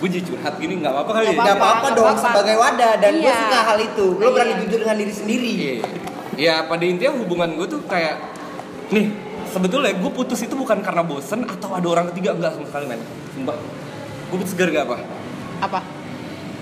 gue 0.00 0.08
jadi 0.08 0.24
curhat 0.24 0.56
gini 0.56 0.80
nggak 0.80 0.88
apa-apa 0.88 1.10
kali 1.14 1.24
Nggak 1.28 1.36
ya 1.36 1.44
Gak 1.44 1.56
apa-apa 1.60 1.84
nggak 1.84 1.98
dong 2.00 2.16
sebagai 2.16 2.54
wadah 2.56 2.92
dan 2.96 3.12
gue 3.14 3.28
Iya. 3.28 3.36
suka 3.38 3.58
hal 3.60 3.78
itu. 3.78 4.06
Lo 4.16 4.28
berani 4.32 4.48
Iya. 4.48 4.60
jujur 4.64 4.78
dengan 4.80 4.96
diri 4.96 5.12
sendiri. 5.12 5.50
Iya. 5.52 5.72
Ya 6.34 6.54
pada 6.64 6.80
intinya 6.82 7.12
hubungan 7.14 7.52
gue 7.54 7.66
tuh 7.68 7.80
kayak 7.84 8.16
nih 8.88 9.12
sebetulnya 9.46 9.92
gue 9.92 10.10
putus 10.10 10.40
itu 10.40 10.54
bukan 10.56 10.80
karena 10.80 11.04
bosen 11.04 11.44
atau 11.44 11.68
ada 11.70 11.86
orang 11.86 12.08
ketiga 12.10 12.32
enggak 12.32 12.56
sama 12.56 12.66
sekali 12.66 12.84
men. 12.88 13.00
Sumpah. 13.30 13.56
Gue 14.26 14.36
putus 14.40 14.56
gara-gara 14.56 14.88
apa? 14.88 14.96
Apa? 15.60 15.80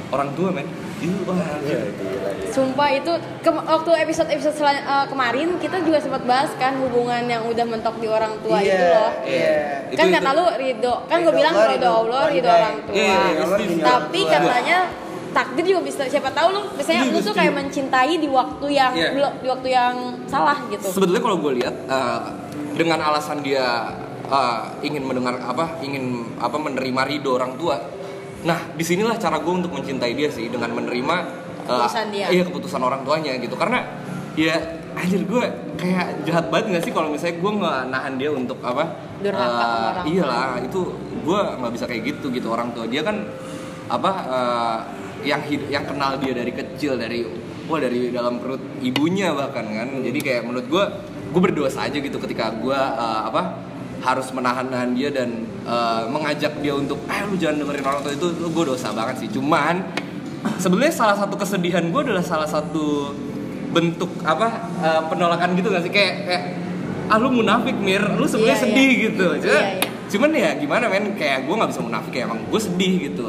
Orang 0.09 0.33
tua 0.33 0.49
men. 0.49 0.65
Iya, 0.99 1.15
wah, 1.23 1.37
Iya, 1.61 1.81
gila. 1.93 2.31
Sumpah 2.49 2.89
itu 2.91 3.13
ke- 3.39 3.55
waktu 3.63 3.91
episode-episode 4.03 4.57
selan- 4.57 4.81
eh, 4.81 5.07
kemarin 5.07 5.61
kita 5.61 5.79
juga 5.81 6.01
sempat 6.01 6.25
bahas 6.25 6.51
kan 6.57 6.75
hubungan 6.77 7.23
yang 7.23 7.45
udah 7.45 7.63
mentok 7.63 8.01
di 8.01 8.09
orang 8.09 8.35
tua 8.41 8.59
Iya, 8.59 8.67
itu 8.67 8.85
loh. 8.89 9.11
Iya. 9.23 9.55
Kan 9.91 10.05
Itu- 10.05 10.17
kata 10.17 10.27
itu- 10.27 10.39
lu 10.39 10.45
ridho, 10.59 10.95
kan 11.07 11.17
gue 11.21 11.35
bilang 11.35 11.55
ridho 11.55 11.91
Allah, 11.95 12.23
ridho 12.27 12.51
orang 12.51 12.77
tua. 12.83 12.95
Iya, 12.95 13.15
Allah, 13.39 13.59
ridho 13.59 13.79
Tapi 13.79 14.19
orang 14.19 14.33
tua. 14.33 14.39
katanya 14.43 14.79
takdir 15.29 15.65
juga 15.69 15.83
bisa 15.85 16.03
siapa 16.05 16.31
tahu 16.33 16.49
lu 16.51 16.63
misalnya 16.73 17.03
Setuju, 17.05 17.15
lu 17.15 17.27
tuh 17.29 17.35
kayak 17.37 17.53
mencintai 17.55 18.15
di 18.17 18.29
waktu 18.29 18.67
yang 18.73 18.93
Iya. 18.93 19.11
di, 19.13 19.47
waktu 19.47 19.69
yang 19.69 19.95
salah 20.25 20.57
gitu. 20.67 20.89
Sebetulnya 20.89 21.21
kalau 21.21 21.37
gue 21.39 21.53
lihat 21.55 21.75
eh, 21.85 22.21
dengan 22.75 22.99
alasan 23.03 23.39
dia 23.39 23.93
eh, 24.25 24.61
ingin 24.83 25.05
mendengar 25.05 25.37
apa, 25.39 25.81
ingin 25.81 26.05
apa 26.37 26.57
menerima 26.57 27.01
ridho 27.07 27.33
orang 27.35 27.55
tua. 27.55 27.77
Nah, 28.39 28.59
di 28.71 28.85
sinilah 28.85 29.17
cara 29.17 29.39
gue 29.39 29.51
untuk 29.53 29.73
mencintai 29.73 30.15
dia 30.15 30.31
sih 30.31 30.47
dengan 30.47 30.71
menerima 30.71 31.17
eh, 31.19 31.67
Keputusan 31.67 32.07
dia. 32.11 32.27
Iya 32.31 32.43
keputusan 32.47 32.81
orang 32.81 33.03
tuanya 33.03 33.35
gitu. 33.37 33.55
Karena 33.55 33.83
ya 34.39 34.55
anjir 34.95 35.23
gue 35.23 35.45
kayak 35.75 36.23
jahat 36.23 36.47
banget 36.49 36.79
gak 36.79 36.85
sih 36.85 36.93
kalau 36.93 37.11
misalnya 37.11 37.39
gue 37.39 37.53
nggak 37.55 37.81
nahan 37.89 38.15
dia 38.15 38.31
untuk 38.31 38.59
apa? 38.63 38.85
Durhaka 39.19 39.47
orang 39.47 39.95
tua. 39.99 40.11
iyalah 40.11 40.49
itu 40.61 40.81
gue 41.19 41.41
nggak 41.59 41.73
bisa 41.75 41.85
kayak 41.87 42.03
gitu 42.07 42.27
gitu 42.31 42.49
orang 42.49 42.71
tua 42.71 42.87
dia 42.87 43.03
kan 43.03 43.27
apa 43.87 44.11
eh, 44.27 44.79
yang 45.27 45.43
hid- 45.43 45.67
yang 45.69 45.83
kenal 45.83 46.15
dia 46.17 46.31
dari 46.31 46.51
kecil 46.51 46.95
dari 46.95 47.27
wah 47.67 47.79
dari 47.79 48.09
dalam 48.09 48.39
perut 48.39 48.63
ibunya 48.79 49.35
bahkan 49.35 49.67
kan 49.67 49.89
jadi 49.99 50.19
kayak 50.19 50.43
menurut 50.47 50.67
gue 50.67 50.85
gue 51.29 51.41
berdosa 51.43 51.85
aja 51.85 51.99
gitu 51.99 52.17
ketika 52.17 52.55
gue 52.55 52.75
eh, 52.79 53.21
apa 53.27 53.43
harus 53.99 54.31
menahan-nahan 54.31 54.95
dia 54.95 55.11
dan 55.11 55.47
eh, 55.67 56.03
mengajak 56.09 56.59
dia 56.63 56.75
untuk 56.75 57.03
eh 57.11 57.21
lu 57.27 57.35
jangan 57.35 57.67
dengerin 57.67 57.85
orang 57.85 58.01
tua. 58.07 58.13
Itu 58.15 58.27
gue 58.37 58.65
dosa 58.65 58.95
banget 58.95 59.27
sih. 59.27 59.29
Cuman 59.35 59.83
sebenarnya 60.63 60.95
salah 60.95 61.17
satu 61.19 61.35
kesedihan 61.35 61.83
gue 61.91 62.01
adalah 62.03 62.23
salah 62.23 62.47
satu 62.47 63.13
bentuk 63.75 64.09
apa 64.23 64.49
eh, 64.81 65.03
penolakan 65.11 65.59
gitu 65.59 65.69
gak 65.75 65.83
sih? 65.85 65.93
Kayak 65.93 66.15
kayak 66.27 66.43
ah 67.09 67.17
lu 67.17 67.33
munafik 67.33 67.77
mir. 67.77 68.05
Lu 68.17 68.29
sebenarnya 68.29 68.59
Iya, 68.61 68.65
sedih 68.65 68.91
iya. 68.91 69.05
gitu. 69.11 69.27
Iya, 69.41 69.45
iya. 69.45 69.61
cuman 70.09 70.31
ya 70.33 70.51
gimana 70.57 70.85
men? 70.89 71.05
Kayak 71.21 71.45
gue 71.45 71.55
nggak 71.59 71.71
bisa 71.75 71.81
munafik 71.85 72.11
kayak 72.17 72.27
emang 72.33 72.41
gue 72.49 72.61
sedih 72.61 72.93
gitu. 73.13 73.29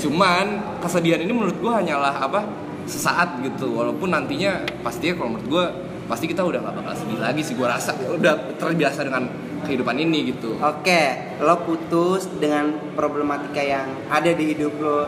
Cuman 0.00 0.46
kesedihan 0.80 1.20
ini 1.20 1.32
menurut 1.34 1.58
gue 1.58 1.72
hanyalah 1.72 2.22
apa 2.22 2.46
sesaat 2.86 3.42
gitu. 3.42 3.74
Walaupun 3.74 4.10
nantinya 4.10 4.62
pastinya 4.84 5.18
kalau 5.18 5.30
menurut 5.36 5.48
gue 5.48 5.64
pasti 6.10 6.26
kita 6.26 6.42
udah 6.42 6.58
gak 6.58 6.74
bakal 6.74 6.94
sedih 6.98 7.18
lagi 7.22 7.42
sih. 7.42 7.54
Gue 7.54 7.66
rasa 7.70 7.94
udah 7.94 8.58
terbiasa 8.58 9.06
dengan 9.06 9.30
kehidupan 9.66 9.96
ini 9.98 10.32
gitu 10.32 10.56
Oke, 10.58 11.36
lo 11.40 11.64
putus 11.64 12.26
dengan 12.38 12.92
problematika 12.94 13.60
yang 13.60 13.86
ada 14.08 14.30
di 14.30 14.54
hidup 14.54 14.74
lo. 14.80 15.00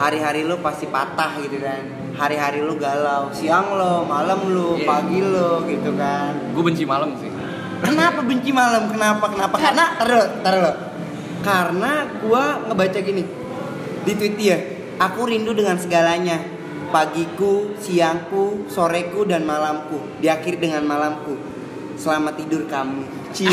Hari-hari 0.00 0.48
lo 0.48 0.58
pasti 0.64 0.88
patah 0.88 1.36
gitu 1.44 1.60
kan. 1.60 2.14
Hari-hari 2.16 2.64
lo 2.64 2.74
galau, 2.76 3.28
siang 3.32 3.76
lo, 3.76 4.04
malam 4.08 4.48
lo, 4.48 4.76
Iya. 4.80 4.86
pagi 4.88 5.20
lo 5.20 5.64
gitu 5.68 5.92
kan. 5.94 6.52
gue 6.56 6.62
benci 6.64 6.84
malam 6.88 7.12
sih 7.20 7.28
Kenapa 7.80 8.20
benci 8.20 8.52
malam? 8.52 8.92
Kenapa? 8.92 9.24
Kenapa? 9.32 9.56
Karena 9.56 9.84
taruh, 9.96 10.26
taruh 10.44 10.60
lo. 10.60 10.72
Karena 11.40 11.92
gua 12.20 12.60
ngebaca 12.68 13.00
gini 13.00 13.24
di 14.04 14.12
tweet 14.12 14.34
dia. 14.36 14.56
Aku 15.00 15.24
rindu 15.24 15.56
dengan 15.56 15.80
segalanya. 15.80 16.44
Pagiku, 16.92 17.72
siangku, 17.80 18.68
soreku 18.68 19.24
dan 19.24 19.48
malamku. 19.48 19.96
Diakhiri 20.20 20.60
dengan 20.60 20.84
malamku. 20.84 21.40
Selamat 21.96 22.36
tidur 22.36 22.68
kamu. 22.68 23.19
Cie. 23.30 23.50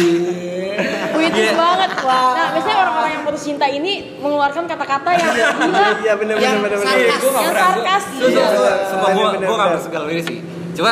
Puitis 1.10 1.50
banget. 1.54 1.92
Nah, 1.98 2.50
biasanya 2.54 2.78
orang-orang 2.80 3.12
yang 3.12 3.24
putus 3.24 3.44
cinta 3.44 3.66
ini 3.66 3.92
mengeluarkan 4.18 4.64
kata-kata 4.66 5.10
yang 5.14 5.30
gila. 5.30 5.88
Iya 5.98 6.14
benar 6.16 6.36
benar 6.36 6.44
Yang 6.44 6.56
benar. 6.58 6.78
benar. 6.78 7.18
gue 7.18 7.32
gak 7.32 7.42
Yang 7.42 7.54
pernah 7.54 7.72
sarkas. 7.74 8.04
Gue 8.12 8.30
Iya. 8.30 8.46
Sumpah 8.88 9.10
gue 9.10 9.26
Bener, 9.28 9.38
gue 9.40 9.56
gak 9.56 9.58
bener. 9.60 9.76
bersegal 9.78 10.04
ini 10.08 10.22
sih 10.22 10.38
Coba 10.74 10.92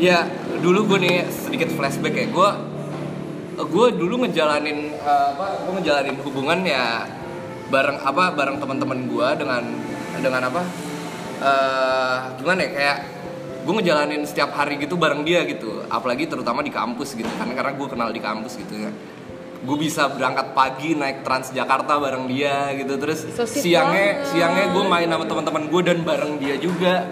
ya 0.00 0.18
dulu 0.60 0.80
gue 0.86 0.98
nih 1.00 1.16
sedikit 1.28 1.68
flashback 1.70 2.14
ya 2.14 2.26
Gue 2.28 2.50
gue 3.60 3.86
dulu 3.92 4.24
ngejalanin 4.24 4.78
eh, 4.94 5.26
apa 5.30 5.46
gue 5.60 5.72
ngejalanin 5.76 6.16
hubungan 6.20 6.64
ya 6.64 7.04
bareng 7.68 8.00
apa 8.00 8.32
bareng 8.32 8.56
teman-teman 8.56 9.04
gue 9.04 9.28
dengan 9.36 9.62
dengan 10.16 10.42
apa 10.48 10.62
eh 11.40 12.16
gimana 12.36 12.60
ya 12.60 12.70
kayak 12.72 12.98
gue 13.60 13.74
ngejalanin 13.80 14.22
setiap 14.24 14.56
hari 14.56 14.80
gitu 14.80 14.96
bareng 14.96 15.22
dia 15.22 15.44
gitu. 15.44 15.84
Apalagi 15.88 16.26
terutama 16.26 16.64
di 16.64 16.72
kampus 16.72 17.14
gitu 17.16 17.28
kan 17.36 17.48
karena 17.52 17.72
gue 17.76 17.88
kenal 17.88 18.08
di 18.10 18.20
kampus 18.20 18.56
gitu 18.60 18.74
ya. 18.76 18.90
Gue 19.60 19.76
bisa 19.76 20.08
berangkat 20.08 20.56
pagi 20.56 20.96
naik 20.96 21.20
Transjakarta 21.20 22.00
bareng 22.00 22.24
dia 22.28 22.72
gitu. 22.76 22.96
Terus 22.96 23.28
So 23.36 23.44
siangnya 23.44 24.24
banget. 24.24 24.30
siangnya 24.32 24.64
gue 24.72 24.84
main 24.88 25.08
sama 25.08 25.24
teman-teman 25.28 25.62
gue 25.68 25.80
dan 25.84 25.98
bareng 26.02 26.32
dia 26.40 26.54
juga. 26.56 27.04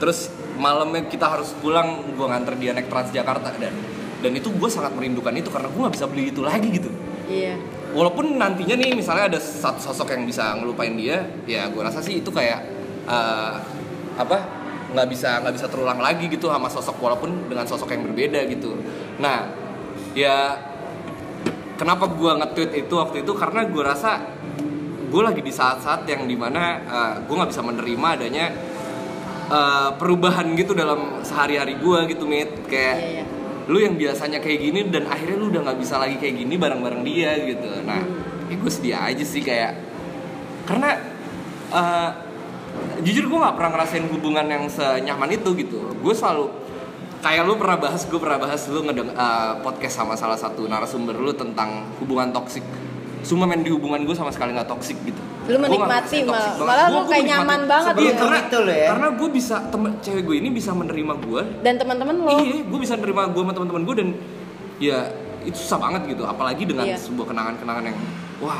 Terus 0.00 0.32
malamnya 0.56 1.04
kita 1.08 1.28
harus 1.28 1.52
pulang 1.60 2.12
gue 2.12 2.26
nganter 2.26 2.56
dia 2.56 2.72
naik 2.72 2.88
Transjakarta 2.88 3.52
dan 3.60 3.74
dan 4.22 4.32
itu 4.38 4.48
gue 4.54 4.70
sangat 4.70 4.94
merindukan 4.94 5.34
itu 5.34 5.50
karena 5.50 5.66
gue 5.66 5.80
nggak 5.82 5.94
bisa 5.98 6.06
beli 6.08 6.30
itu 6.30 6.40
lagi 6.40 6.68
gitu. 6.72 6.92
Iya. 7.32 7.54
walaupun 7.96 8.36
nantinya 8.36 8.76
nih 8.76 8.92
misalnya 8.92 9.30
ada 9.32 9.40
satu 9.40 9.80
sosok 9.80 10.16
yang 10.16 10.26
bisa 10.26 10.52
ngelupain 10.58 10.92
dia 10.96 11.28
ya 11.48 11.68
gue 11.70 11.80
rasa 11.80 12.00
sih 12.04 12.20
itu 12.20 12.28
kayak 12.28 12.60
eh, 13.08 13.54
apa 14.18 14.36
nggak 14.92 15.08
bisa 15.08 15.40
nggak 15.42 15.54
bisa 15.56 15.66
terulang 15.72 15.98
lagi 15.98 16.28
gitu 16.28 16.52
sama 16.52 16.68
sosok 16.68 17.00
walaupun 17.00 17.48
dengan 17.48 17.64
sosok 17.64 17.90
yang 17.96 18.04
berbeda 18.06 18.44
gitu. 18.52 18.76
Nah 19.18 19.48
ya 20.12 20.60
kenapa 21.80 22.06
gue 22.06 22.30
nge-tweet 22.30 22.70
itu 22.86 22.94
waktu 22.94 23.26
itu? 23.26 23.32
Karena 23.34 23.66
gue 23.66 23.82
rasa 23.82 24.22
gue 25.12 25.22
lagi 25.22 25.44
di 25.44 25.52
saat-saat 25.52 26.08
yang 26.08 26.24
di 26.24 26.36
mana 26.38 26.62
eh, 26.80 27.14
gue 27.26 27.34
nggak 27.34 27.50
bisa 27.50 27.62
menerima 27.64 28.08
adanya 28.16 28.46
eh, 29.50 29.90
perubahan 29.98 30.52
gitu 30.54 30.72
dalam 30.72 31.24
sehari-hari 31.26 31.76
gue 31.80 31.98
gitu 32.12 32.24
mit. 32.28 32.68
Kayak 32.70 32.96
Iya, 33.02 33.10
iya. 33.20 33.24
lu 33.70 33.78
yang 33.78 33.94
biasanya 33.98 34.38
kayak 34.42 34.58
gini 34.58 34.80
dan 34.90 35.06
akhirnya 35.06 35.36
lu 35.38 35.50
udah 35.50 35.62
nggak 35.70 35.78
bisa 35.78 35.98
lagi 35.98 36.18
kayak 36.18 36.34
gini 36.38 36.54
bareng-bareng 36.60 37.02
dia 37.02 37.34
gitu. 37.42 37.68
Nah 37.82 38.02
ya 38.48 38.54
gue 38.60 38.70
sedih 38.72 38.96
aja 38.96 39.24
sih 39.24 39.42
kayak 39.42 39.72
karena 40.68 40.96
eh, 41.72 42.10
jujur 43.00 43.24
gue 43.24 43.38
nggak 43.38 43.54
pernah 43.54 43.70
ngerasain 43.72 44.06
hubungan 44.08 44.46
yang 44.46 44.64
senyaman 44.66 45.30
itu 45.30 45.48
gitu 45.56 45.78
gue 45.92 46.14
selalu 46.14 46.50
kayak 47.18 47.42
lu 47.42 47.54
pernah 47.54 47.78
bahas 47.78 48.02
gue 48.02 48.18
pernah 48.18 48.38
bahas 48.38 48.62
lu 48.66 48.80
ngedeng 48.82 49.10
eh, 49.10 49.52
podcast 49.60 49.94
sama 49.96 50.14
salah 50.14 50.36
satu 50.36 50.64
narasumber 50.64 51.14
lu 51.14 51.32
tentang 51.32 51.86
hubungan 51.98 52.30
toksik 52.30 52.62
Cuma 53.22 53.46
main 53.46 53.62
di 53.62 53.70
hubungan 53.70 54.02
gue 54.02 54.18
sama 54.18 54.34
sekali 54.34 54.50
nggak 54.50 54.66
toksik 54.66 54.98
gitu. 55.06 55.22
Lu 55.46 55.54
menikmati, 55.54 56.26
malah- 56.26 56.42
banget. 56.42 56.58
malah 56.58 56.86
lu 56.90 57.00
kayak 57.06 57.22
menikmati. 57.22 57.30
nyaman 57.30 57.60
banget 57.70 57.94
Iya, 57.94 58.02
gitu. 58.02 58.18
karena 58.18 58.38
Itu 58.42 58.58
lo 58.58 58.72
ya. 58.74 58.86
Karena 58.90 59.08
gue 59.14 59.28
bisa 59.30 59.56
temen 59.62 59.90
cewek 60.02 60.22
gue 60.26 60.36
ini 60.42 60.48
bisa 60.50 60.70
menerima 60.74 61.14
gue 61.22 61.42
Dan 61.62 61.74
teman-teman 61.78 62.14
lo. 62.18 62.34
Iya, 62.34 62.66
gue 62.66 62.78
bisa 62.82 62.94
nerima 62.98 63.30
gue 63.30 63.38
sama 63.38 63.54
teman-teman 63.54 63.82
gue 63.86 63.94
dan 63.94 64.08
ya 64.82 64.98
itu 65.40 65.54
susah 65.54 65.78
banget 65.78 66.02
gitu. 66.10 66.26
Apalagi 66.26 66.66
dengan 66.66 66.82
Iya. 66.84 66.98
sebuah 66.98 67.26
kenangan-kenangan 67.30 67.84
yang 67.86 67.98
wah 68.42 68.58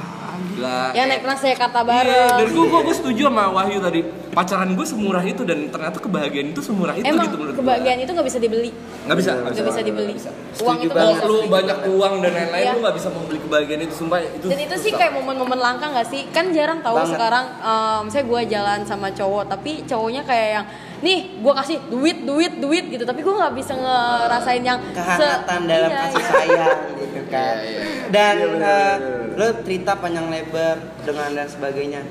gila. 0.49 0.81
Yang 0.93 1.07
naik 1.09 1.23
Transjakarta 1.23 1.79
Iya, 1.79 1.87
bareng. 1.87 2.31
dan 2.35 2.49
gue 2.49 2.67
gue 2.83 2.95
setuju 2.95 3.23
sama 3.25 3.45
Wahyu 3.51 3.79
tadi. 3.79 4.01
Pacaran 4.33 4.73
gue 4.73 4.87
semurah 4.87 5.21
itu 5.23 5.43
dan 5.43 5.69
ternyata 5.69 5.99
kebahagiaan 5.99 6.49
itu 6.49 6.61
semurah 6.61 6.95
itu 6.95 7.05
Emang 7.05 7.29
gitu 7.29 7.37
menurut 7.37 7.53
kebahagiaan 7.55 8.01
itu 8.01 8.11
nggak 8.11 8.25
bisa 8.25 8.39
dibeli. 8.39 8.71
Nggak 9.05 9.17
bisa, 9.19 9.31
Nggak 9.37 9.67
bisa 9.67 9.83
dibeli. 9.83 10.15
Uang 10.15 10.25
Setuju 10.53 10.81
itu 10.81 10.89
banget. 10.89 11.05
nggak 11.05 11.19
bisa 11.19 11.29
Lu 11.29 11.39
banyak 11.47 11.79
uang 11.91 12.15
dan 12.19 12.31
lain-lain 12.33 12.62
Iya. 12.62 12.73
lu 12.73 12.79
nggak 12.81 12.97
bisa 12.97 13.09
membeli 13.09 13.39
kebahagiaan 13.39 13.83
itu 13.83 13.95
sumpah 13.95 14.19
itu. 14.21 14.47
Dan 14.47 14.59
itu 14.59 14.75
sih 14.75 14.89
susah. 14.89 14.99
kayak 14.99 15.12
momen-momen 15.15 15.59
langka 15.59 15.87
gak 15.91 16.07
sih? 16.07 16.23
Kan 16.29 16.49
jarang 16.51 16.81
tahu 16.81 16.97
Banget. 16.97 17.12
sekarang 17.12 17.45
um, 17.61 17.99
misalnya 18.03 18.27
gue 18.27 18.41
jalan 18.49 18.81
sama 18.83 19.09
cowok 19.11 19.45
tapi 19.47 19.85
cowoknya 19.85 20.23
kayak 20.23 20.49
yang 20.55 20.67
nih 21.03 21.19
gue 21.37 21.53
kasih 21.53 21.77
duit 21.89 22.23
duit 22.23 22.53
duit 22.57 22.85
gitu 22.87 23.03
tapi 23.03 23.21
gue 23.21 23.35
nggak 23.35 23.53
bisa 23.53 23.75
ngerasain 23.75 24.62
yang 24.62 24.79
se- 24.79 24.95
kehangatan 24.95 25.61
dalam 25.67 25.91
Iya, 25.91 25.99
kasih 26.01 26.15
iya. 26.15 26.31
sayang 26.31 26.79
gitu 26.95 27.21
kan. 27.27 27.55
Iya, 27.59 27.81
iya. 27.83 27.83
Dan 28.09 28.35
Iya, 28.35 28.47
bener, 28.47 28.62
eh, 28.62 28.95
bener, 28.97 29.22
lo 29.37 29.49
cerita 29.65 29.97
panjang 29.99 30.29
lebar 30.29 31.03
dengan 31.03 31.33
dan 31.33 31.49
sebagainya. 31.49 32.03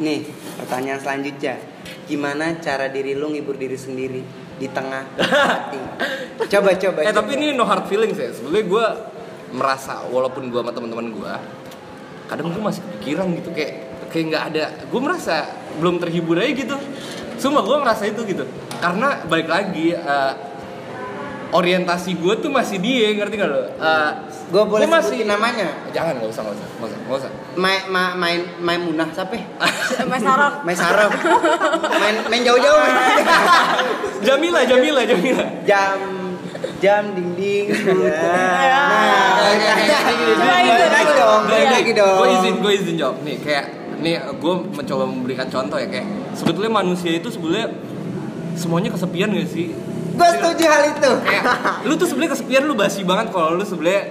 Nih, 0.00 0.26
pertanyaan 0.58 1.00
selanjutnya. 1.02 1.60
Gimana 2.08 2.58
cara 2.58 2.90
diri 2.90 3.14
lu 3.14 3.30
ngibur 3.30 3.54
diri 3.54 3.76
sendiri 3.78 4.22
di 4.58 4.66
tengah 4.70 5.06
hati? 5.18 5.80
Coba 6.52 6.74
coba. 6.76 7.00
Eh 7.06 7.12
coba. 7.12 7.18
tapi 7.22 7.30
ini 7.38 7.54
no 7.54 7.64
hard 7.64 7.86
feelings 7.86 8.18
ya. 8.18 8.30
Sebenarnya 8.34 8.66
gue 8.66 8.86
merasa 9.52 10.02
walaupun 10.08 10.48
gue 10.48 10.60
sama 10.60 10.72
teman-teman 10.72 11.12
gue, 11.12 11.32
kadang 12.26 12.50
gue 12.50 12.62
masih 12.62 12.82
kepikiran 12.88 13.26
gitu 13.36 13.50
kayak 13.52 13.72
kayak 14.10 14.24
nggak 14.32 14.44
ada. 14.54 14.64
Gue 14.88 15.00
merasa 15.00 15.48
belum 15.78 16.00
terhibur 16.02 16.36
aja 16.40 16.52
gitu. 16.52 16.76
Sumpah 17.38 17.62
gue 17.64 17.76
ngerasa 17.80 18.04
itu 18.10 18.20
gitu. 18.28 18.44
Karena 18.82 19.22
balik 19.26 19.48
lagi, 19.48 19.94
eh, 19.94 20.32
orientasi 21.52 22.16
gue 22.16 22.34
tuh 22.40 22.48
masih 22.48 22.80
dia 22.80 23.12
ngerti 23.12 23.36
gak 23.36 23.48
lo? 23.52 23.60
Uh, 23.76 24.12
Gue 24.52 24.64
boleh 24.68 24.84
gua 24.84 25.00
sebutin 25.00 25.28
namanya. 25.28 25.68
Jangan 25.96 26.20
nggak 26.20 26.28
usah 26.28 26.44
nggak 26.44 26.56
usah 26.60 26.66
nggak 26.68 26.88
usah 26.88 26.98
nggak 27.08 27.18
usah. 27.24 27.30
Main 27.56 27.80
ma, 27.88 28.12
main 28.16 28.40
main 28.60 28.80
munah 28.84 29.08
siapa? 29.12 29.36
Mas 30.12 30.20
Sarok. 30.20 30.54
Main 30.64 30.76
sarap. 30.76 31.10
main 31.96 32.16
main 32.28 32.42
jauh-jauh. 32.44 32.80
main. 32.84 32.96
Jamila 34.28 34.60
Jamila 34.68 35.00
Jamila. 35.08 35.44
jam 35.64 35.98
jam 36.84 37.04
ding 37.16 37.32
ding. 37.36 37.66
Ya. 38.02 38.84
Nah, 40.36 40.60
lagi 40.92 41.12
dong, 41.16 41.42
lagi 41.48 41.92
dong. 41.96 42.16
Gue 42.20 42.28
izin 42.36 42.54
gue 42.60 42.72
izin 42.76 42.94
jawab 43.00 43.16
nih 43.24 43.36
kayak 43.40 43.64
nih 44.02 44.18
gue 44.36 44.54
mencoba 44.74 45.04
memberikan 45.08 45.46
contoh 45.48 45.78
ya 45.78 45.88
kayak 45.88 46.06
sebetulnya 46.34 46.72
manusia 46.74 47.14
itu 47.14 47.30
sebetulnya 47.30 47.70
semuanya 48.58 48.92
kesepian 48.92 49.32
gak 49.32 49.48
sih? 49.48 49.72
Gue 50.12 50.28
setuju 50.30 50.64
hal 50.64 50.82
itu. 50.90 51.10
kayak 51.22 51.44
lu 51.82 51.92
tuh 51.94 52.06
sebenarnya 52.06 52.32
kesepian 52.32 52.62
lu 52.62 52.74
basi 52.74 53.00
banget 53.02 53.26
kalau 53.28 53.54
lu 53.54 53.62
sebenarnya 53.62 54.02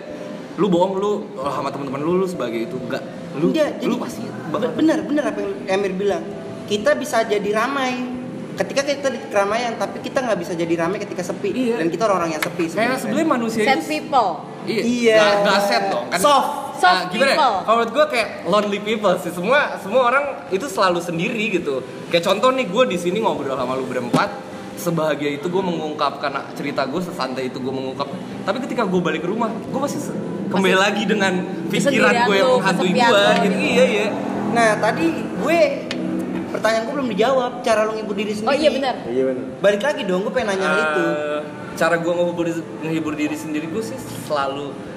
lu 0.53 0.67
bohong 0.67 0.93
lu 0.95 1.11
oh, 1.33 1.49
sama 1.49 1.69
teman-teman 1.69 1.99
lu 1.99 2.13
lu 2.15 2.25
sebagai 2.25 2.59
itu 2.61 2.75
enggak 2.75 3.01
lu 3.33 3.47
lu 3.47 3.55
jadi 3.55 3.85
pasti 3.95 4.21
be- 4.49 4.73
bener 4.73 4.99
bener 5.01 5.23
apa 5.25 5.39
yang 5.39 5.53
Emir 5.71 5.93
bilang. 5.93 6.23
Kita 6.63 6.93
bisa 6.93 7.23
jadi 7.23 7.49
ramai 7.51 8.19
ketika 8.53 8.83
kita 8.83 9.07
di 9.07 9.19
keramaian, 9.25 9.75
tapi 9.75 9.99
kita 9.99 10.19
nggak 10.19 10.37
bisa 10.37 10.53
jadi 10.53 10.73
ramai 10.77 10.99
ketika 10.99 11.21
sepi. 11.21 11.49
Iya. 11.51 11.75
Dan 11.77 11.87
kita 11.87 12.03
orang-orang 12.03 12.35
yang 12.35 12.43
sepi. 12.43 12.65
kayak 12.67 12.97
sebenarnya 12.97 13.27
manusia 13.29 13.63
Set 13.63 13.81
people. 13.83 14.29
iya 14.63 14.81
Iya. 14.81 15.15
nggak, 15.15 15.35
nggak 15.41 15.59
set 15.63 15.83
dong 15.87 16.05
kan 16.07 16.19
Soft. 16.19 16.49
Soft 16.75 16.97
Ah, 16.97 17.05
gimana 17.07 17.21
ya? 17.23 17.29
people. 17.31 17.55
Kalau 17.61 17.75
menurut 17.77 17.91
gue 17.91 18.05
kayak 18.09 18.27
lonely 18.43 18.79
people 18.81 19.13
sih. 19.15 19.29
Semua 19.29 19.59
semua 19.77 20.01
orang 20.03 20.23
itu 20.49 20.65
selalu 20.65 20.99
sendiri 20.99 21.43
gitu. 21.51 21.79
Kayak 22.09 22.23
contoh 22.25 22.49
nih 22.51 22.65
gue 22.65 22.83
di 22.87 22.97
sini 22.97 23.17
ngobrol 23.19 23.53
sama 23.53 23.73
lu 23.73 23.85
berempat, 23.85 24.29
sebahagia 24.81 25.37
itu 25.37 25.45
gue 25.45 25.63
mengungkapkan 25.63 26.33
cerita 26.57 26.89
gue 26.89 26.97
sesantai 26.97 27.53
itu 27.53 27.61
gue 27.61 27.69
mengungkap. 27.69 28.09
Tapi 28.41 28.57
ketika 28.65 28.89
gue 28.89 28.97
balik 28.97 29.21
ke 29.21 29.29
rumah, 29.29 29.53
gue 29.53 29.79
masih 29.79 30.01
kembali 30.49 30.77
lagi 30.77 31.03
dengan 31.05 31.45
pikiran 31.69 32.25
gue 32.25 32.35
yang 32.35 32.51
menghantui 32.57 32.91
gue. 32.97 33.05
lu. 33.05 33.45
Gitu. 33.45 33.57
Iya 33.61 33.85
iya. 33.85 34.07
Nah, 34.51 34.69
tadi 34.81 35.05
gue 35.13 35.59
pertanyaan 36.49 36.83
gue 36.89 36.93
belum 36.97 37.09
dijawab. 37.13 37.51
Cara 37.61 37.85
lu 37.85 37.91
ngibur 38.01 38.15
diri 38.17 38.33
sendiri. 38.33 38.49
Oh 38.49 38.55
iya 38.57 38.69
benar. 38.73 38.95
Iya 39.05 39.23
benar. 39.29 39.45
Balik 39.61 39.81
lagi 39.85 40.01
dong, 40.09 40.25
gue 40.25 40.33
pengen 40.33 40.47
nanya 40.57 40.65
hal 40.65 40.79
itu. 40.81 41.05
Cara 41.77 41.95
gue 42.01 42.11
ngehibur, 42.11 42.45
ngehibur 42.81 43.13
diri 43.13 43.37
sendiri 43.37 43.69
gue 43.69 43.83
sih 43.85 43.97
selalu 44.25 44.91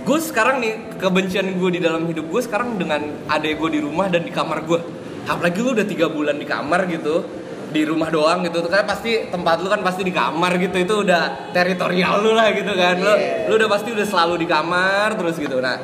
gue 0.00 0.16
sekarang 0.16 0.64
nih 0.64 0.96
kebencian 0.96 1.44
gue 1.60 1.70
di 1.76 1.80
dalam 1.80 2.08
hidup 2.08 2.24
gue 2.32 2.40
sekarang 2.40 2.80
dengan 2.80 3.04
adek 3.28 3.60
gue 3.60 3.78
di 3.78 3.80
rumah 3.84 4.08
dan 4.08 4.24
di 4.24 4.32
kamar 4.32 4.64
gue 4.64 4.80
apalagi 5.28 5.60
lu 5.60 5.76
udah 5.76 5.84
tiga 5.84 6.08
bulan 6.08 6.40
di 6.40 6.48
kamar 6.48 6.88
gitu 6.88 7.20
di 7.70 7.82
rumah 7.82 8.08
doang 8.08 8.42
gitu 8.42 8.66
kan 8.66 8.82
pasti 8.82 9.26
tempat 9.26 9.58
lu 9.58 9.66
kan 9.66 9.78
pasti 9.80 10.02
di 10.02 10.10
kamar 10.10 10.58
gitu 10.58 10.76
itu 10.76 10.94
udah 11.00 11.22
teritorial 11.50 12.18
lu 12.18 12.32
lah 12.32 12.50
gitu 12.50 12.72
kan 12.72 12.96
lu 12.96 13.10
Iya. 13.10 13.46
lu 13.46 13.56
udah 13.56 13.68
pasti 13.68 13.88
udah 13.90 14.02
selalu 14.04 14.34
di 14.36 14.46
kamar 14.46 15.14
terus 15.14 15.36
gitu 15.36 15.58
nah 15.58 15.78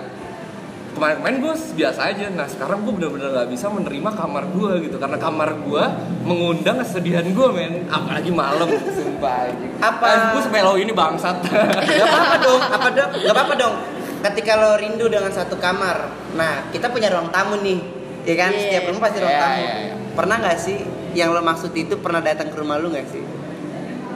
kemarin-kemarin 0.92 1.36
gue 1.38 1.54
biasa 1.76 2.00
aja 2.08 2.26
nah 2.28 2.44
sekarang 2.44 2.80
gue 2.80 2.92
bener-bener 2.92 3.28
gak 3.30 3.48
bisa 3.48 3.68
menerima 3.68 4.10
kamar 4.12 4.48
gue 4.48 4.72
gitu 4.82 4.96
karena 4.96 5.14
kamar 5.16 5.60
gue 5.60 5.84
mengundang 6.22 6.80
kesedihan 6.80 7.22
gue 7.22 7.48
men 7.50 7.84
apalagi 7.86 8.32
malam 8.32 8.64
sumpah. 8.96 9.52
Apa- 9.78 10.32
gue 10.32 10.42
sampai 10.42 10.62
lo 10.62 10.74
ini 10.74 10.90
bangsat 10.90 11.36
Gak 11.92 12.02
apa-apa 12.02 12.36
dong, 12.40 12.60
apa 12.62 12.88
dong? 12.90 13.10
Gak 13.14 13.30
apa-apa 13.30 13.54
dong. 13.54 13.74
Ketika 14.16 14.52
lo 14.56 14.70
rindu 14.74 15.06
dengan 15.06 15.30
satu 15.30 15.54
kamar, 15.56 15.96
nah 16.32 16.66
kita 16.66 16.88
punya 16.88 17.06
ruang 17.06 17.28
tamu 17.28 17.60
nih, 17.60 17.78
ya 18.24 18.34
kan? 18.34 18.50
Iya. 18.50 18.60
Setiap 18.64 18.82
rumah 18.88 19.02
pasti 19.04 19.18
ruang 19.20 19.30
Iya, 19.30 19.42
tamu. 19.44 19.60
iya, 19.60 19.74
iya. 19.76 19.94
Pernah 20.10 20.36
nggak 20.40 20.58
sih 20.58 20.78
yang 21.16 21.32
lo 21.32 21.40
maksud 21.40 21.72
itu 21.72 21.96
pernah 21.96 22.20
datang 22.20 22.52
ke 22.52 22.56
rumah 22.56 22.76
lu 22.76 22.92
nggak 22.92 23.08
sih? 23.08 23.24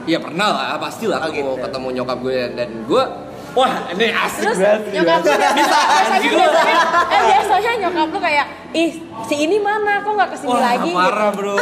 Iya 0.04 0.20
pernah 0.20 0.48
lah. 0.52 0.66
Pasti 0.76 1.08
lah 1.08 1.24
Oh, 1.24 1.28
aku 1.28 1.34
gitu. 1.34 1.52
ketemu 1.60 1.88
nyokap 1.96 2.18
gue 2.20 2.38
dan 2.54 2.68
gue 2.84 3.04
wah 3.50 3.72
ini 3.90 4.06
asik 4.14 4.42
Terus 4.46 4.58
banget 4.60 4.82
nyokap 4.94 5.18
lu 5.20 5.32
bisa 5.58 5.78
biasanya, 6.22 6.76
eh 7.10 7.22
biasanya 7.26 7.72
nyokap 7.82 8.06
lu 8.06 8.18
kayak 8.20 8.46
ih 8.72 8.90
si 9.24 9.34
ini 9.40 9.56
mana? 9.58 10.00
Kok 10.00 10.12
nggak 10.12 10.28
ke 10.30 10.36
sini 10.38 10.50
Wah, 10.52 10.60
lagi? 10.62 10.90
parah 10.92 11.30
bro. 11.32 11.56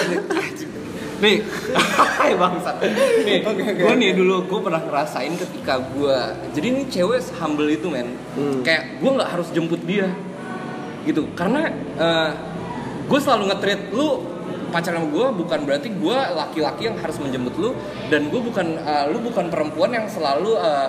Nih, 1.18 1.42
hai 2.23 2.30
bangsat. 2.30 2.78
Nih, 3.26 3.42
gue 3.75 3.95
nih 3.99 4.11
dulu 4.14 4.47
gue 4.47 4.61
pernah 4.62 4.78
ngerasain 4.78 5.35
ketika 5.35 5.83
gue, 5.83 6.18
jadi 6.54 6.66
ini 6.71 6.83
cewek 6.87 7.18
humble 7.35 7.66
itu 7.66 7.90
men, 7.90 8.14
kayak 8.62 9.02
gue 9.02 9.11
nggak 9.18 9.26
harus 9.26 9.50
jemput 9.50 9.83
dia, 9.83 10.07
gitu. 11.02 11.26
Karena 11.35 11.75
gue 13.02 13.18
selalu 13.18 13.50
nge-treat 13.50 13.90
lu 13.90 14.23
pacaran 14.68 15.00
sama 15.00 15.09
gue 15.09 15.26
bukan 15.37 15.59
berarti 15.62 15.88
gue 15.90 16.18
laki-laki 16.33 16.83
yang 16.85 16.96
harus 16.96 17.16
menjemput 17.16 17.54
lu 17.57 17.70
dan 18.07 18.28
gue 18.28 18.40
bukan 18.40 18.66
eh, 18.76 19.04
lu 19.09 19.18
bukan 19.20 19.48
perempuan 19.48 19.90
yang 19.90 20.07
selalu 20.07 20.54
eh, 20.54 20.88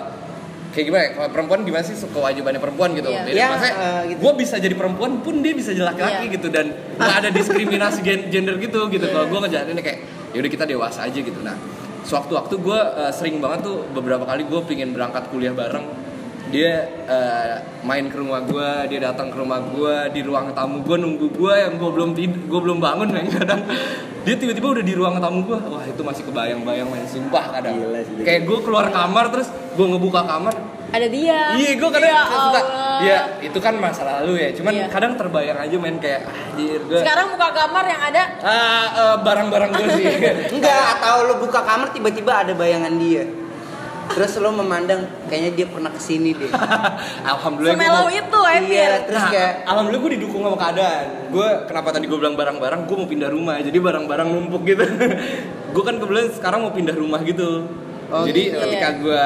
kayak 0.70 0.84
gimana 0.86 1.02
ya? 1.02 1.10
Perempuan 1.28 1.58
gimana 1.62 1.82
sih 1.82 1.98
kewajibannya 1.98 2.62
perempuan 2.62 2.94
gitu. 2.94 3.10
Iya. 3.10 3.26
Jadi 3.26 3.34
Iya, 3.34 3.46
maksudnya 3.48 3.74
eh, 3.74 4.02
gitu. 4.06 4.18
gue 4.22 4.32
bisa 4.38 4.54
jadi 4.56 4.74
perempuan 4.74 5.12
pun 5.18 5.34
dia 5.40 5.50
bisa 5.50 5.70
jadi 5.70 5.82
laki-laki 5.84 6.24
Iya. 6.26 6.34
gitu 6.38 6.46
dan 6.48 6.66
nggak 6.94 7.16
ada 7.18 7.28
diskriminasi 7.36 7.98
gen- 8.00 8.26
gender 8.28 8.54
gitu 8.56 8.86
gitu 8.86 9.06
kalau 9.06 9.26
gue 9.26 9.38
ngejalaninnya 9.44 9.82
kayak 9.82 9.98
yaudah 10.30 10.46
kita 10.48 10.64
dewasa 10.64 11.04
aja 11.04 11.18
gitu 11.18 11.40
nah 11.42 11.58
sewaktu-waktu 12.00 12.54
gue 12.56 12.78
uh, 12.78 13.10
sering 13.10 13.38
banget 13.38 13.66
tuh 13.66 13.84
beberapa 13.90 14.24
kali 14.24 14.46
gue 14.46 14.60
pingin 14.64 14.94
berangkat 14.94 15.28
kuliah 15.28 15.52
bareng 15.52 15.84
dia 16.50 16.72
uh, 17.06 17.54
main 17.80 18.06
ke 18.06 18.16
rumah 18.16 18.42
gue 18.42 18.70
dia 18.86 19.00
datang 19.00 19.30
ke 19.30 19.36
rumah 19.38 19.62
gue 19.62 19.96
di 20.10 20.20
ruang 20.20 20.50
tamu 20.50 20.82
gue 20.82 20.96
nunggu 20.98 21.26
gue 21.30 21.54
yang 21.54 21.74
gue 21.74 21.90
belum 21.90 22.10
gue 22.18 22.60
belum 22.60 22.78
bangun 22.78 23.08
men 23.08 23.26
kadang 23.38 23.62
dia 24.20 24.34
tiba-tiba 24.36 24.66
udah 24.76 24.84
di 24.84 24.94
ruang 24.94 25.16
tamu 25.16 25.46
gue 25.46 25.56
wah 25.56 25.84
itu 25.86 26.02
masih 26.02 26.26
kebayang-bayang 26.26 26.90
main 26.90 27.06
sumpah 27.06 27.54
kadang 27.54 27.78
Gila 27.78 28.00
sih. 28.02 28.20
kayak 28.20 28.42
gue 28.44 28.58
keluar 28.60 28.90
kamar 28.90 29.30
terus 29.30 29.48
gue 29.48 29.86
ngebuka 29.86 30.26
kamar 30.26 30.54
ada 30.90 31.06
dia 31.06 31.54
Iya, 31.54 31.78
gue 31.78 31.88
kadang 31.88 32.10
Ya 32.10 32.22
suka. 32.26 32.60
Iya, 33.00 33.18
itu 33.46 33.58
kan 33.62 33.78
masa 33.78 34.02
lalu 34.02 34.42
ya. 34.42 34.50
Cuman 34.50 34.74
Iya. 34.74 34.86
kadang 34.90 35.14
terbayang 35.14 35.58
aja 35.62 35.76
main 35.78 36.02
kayak 36.02 36.26
anjir 36.26 36.82
gue. 36.82 36.98
sekarang 36.98 37.30
buka 37.30 37.48
kamar 37.54 37.84
yang 37.86 38.02
ada 38.02 38.22
Ah, 38.42 38.86
eh, 38.90 39.16
barang-barang 39.22 39.70
gue 39.70 39.88
sih. 39.94 40.04
Enggak, 40.58 40.98
atau 40.98 41.30
lo 41.30 41.38
buka 41.38 41.62
kamar 41.62 41.94
tiba-tiba 41.94 42.42
ada 42.42 42.52
bayangan 42.58 42.90
dia. 42.98 43.22
Terus 44.10 44.32
lo 44.36 44.50
memandang 44.50 45.00
kayaknya 45.26 45.50
dia 45.54 45.66
pernah 45.66 45.88
ke 45.88 45.98
sini 45.98 46.34
deh. 46.34 46.50
Alhamdulillah. 47.32 47.74
semelau 47.74 48.04
mau- 48.04 48.10
itu 48.10 48.38
Iya, 48.40 48.58
Emir 48.58 48.90
terus 49.06 49.22
Nah, 49.22 49.30
kayak 49.30 49.52
alhamdulillah 49.62 50.02
gue 50.02 50.12
didukung 50.18 50.42
sama 50.42 50.58
keadaan. 50.58 51.04
Gue 51.30 51.48
kenapa 51.64 51.88
tadi 51.90 52.04
gue 52.04 52.18
bilang 52.18 52.34
barang-barang, 52.34 52.80
gue 52.82 52.96
mau 52.96 53.06
pindah 53.06 53.30
rumah. 53.30 53.56
Jadi 53.58 53.78
barang-barang 53.78 54.28
numpuk 54.28 54.62
gitu. 54.64 54.82
gue 55.74 55.82
kan 55.82 55.94
kebetulan 55.96 56.26
sekarang 56.30 56.60
mau 56.60 56.72
pindah 56.72 56.92
rumah 56.92 57.22
gitu. 57.22 57.70
Oh, 58.10 58.26
Jadi 58.26 58.42
gitu. 58.44 58.58
ketika 58.58 58.88
Iya. 58.88 58.98
gue 58.98 59.22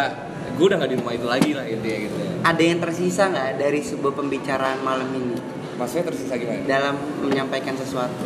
gue 0.55 0.67
udah 0.67 0.79
gak 0.79 0.87
di 0.87 0.97
rumah 0.97 1.13
itu 1.13 1.27
lagi 1.27 1.51
lah 1.51 1.65
intinya 1.65 1.99
gitu. 1.99 2.15
ada 2.39 2.63
yang 2.63 2.79
tersisa 2.79 3.27
nggak 3.27 3.51
dari 3.59 3.81
sebuah 3.81 4.15
pembicaraan 4.15 4.79
malam 4.79 5.11
ini 5.11 5.35
Maksudnya 5.75 6.07
tersisa 6.07 6.37
gimana? 6.37 6.63
dalam 6.63 6.95
menyampaikan 7.19 7.75
sesuatu 7.75 8.23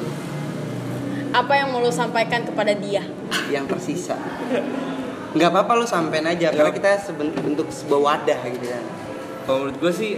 apa 1.31 1.53
yang 1.55 1.71
mau 1.71 1.81
lu 1.81 1.89
sampaikan 1.89 2.43
kepada 2.43 2.75
dia 2.75 3.01
yang 3.49 3.65
tersisa? 3.65 4.21
Nggak 5.29 5.51
apa-apa 5.53 5.73
lo 5.75 5.85
sampein 5.85 6.25
aja 6.25 6.49
karena 6.49 6.73
kita 6.73 6.89
bentuk 7.13 7.69
sebuah 7.69 8.01
wadah 8.01 8.41
gitu 8.49 8.67
kan. 8.67 8.85
Kalau 9.45 9.59
menurut 9.61 9.77
gue 9.79 9.93
sih 9.93 10.13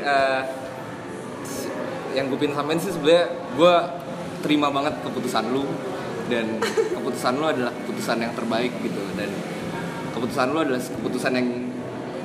s- 1.43 1.71
yang 2.15 2.31
gue 2.31 2.39
pengen 2.39 2.55
sampein 2.55 2.79
sih 2.79 2.91
sebenarnya 2.91 3.27
gue 3.55 3.75
terima 4.43 4.71
banget 4.71 4.95
keputusan 5.03 5.51
lu. 5.51 5.67
Dan 6.31 6.63
keputusan 6.97 7.33
lu 7.37 7.47
adalah 7.47 7.75
keputusan 7.75 8.17
yang 8.23 8.33
terbaik 8.35 8.71
gitu. 8.79 9.03
Dan 9.19 9.31
keputusan 10.15 10.47
lu 10.51 10.59
adalah 10.63 10.79
keputusan 10.79 11.33
yang 11.35 11.49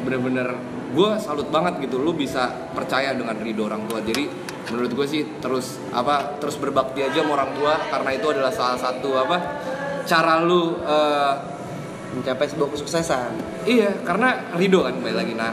bener-bener 0.05 0.47
gue 0.93 1.09
salut 1.17 1.49
banget 1.49 1.81
gitu. 1.81 1.97
Lu 1.97 2.13
bisa 2.13 2.53
percaya 2.73 3.17
dengan 3.17 3.33
ridho 3.41 3.65
orang 3.65 3.89
tua. 3.89 4.01
Jadi 4.05 4.29
menurut 4.69 4.93
gue 4.93 5.07
sih 5.09 5.21
terus 5.41 5.81
apa 5.89 6.37
terus 6.37 6.57
berbakti 6.57 7.01
aja 7.01 7.25
sama 7.25 7.41
orang 7.41 7.51
tua. 7.57 7.73
Karena 7.89 8.09
itu 8.13 8.29
adalah 8.29 8.53
salah 8.53 8.77
satu 8.77 9.17
apa 9.17 9.37
cara 10.05 10.37
lu 10.37 10.77
eh, 10.85 11.33
Mencapai 12.15 12.47
sebuah 12.47 12.69
kesuksesan. 12.71 13.35
Iya, 13.67 13.91
karena 14.07 14.55
Rido 14.55 14.87
kan 14.87 14.95
balik 15.03 15.17
lagi. 15.19 15.33
Nah, 15.35 15.51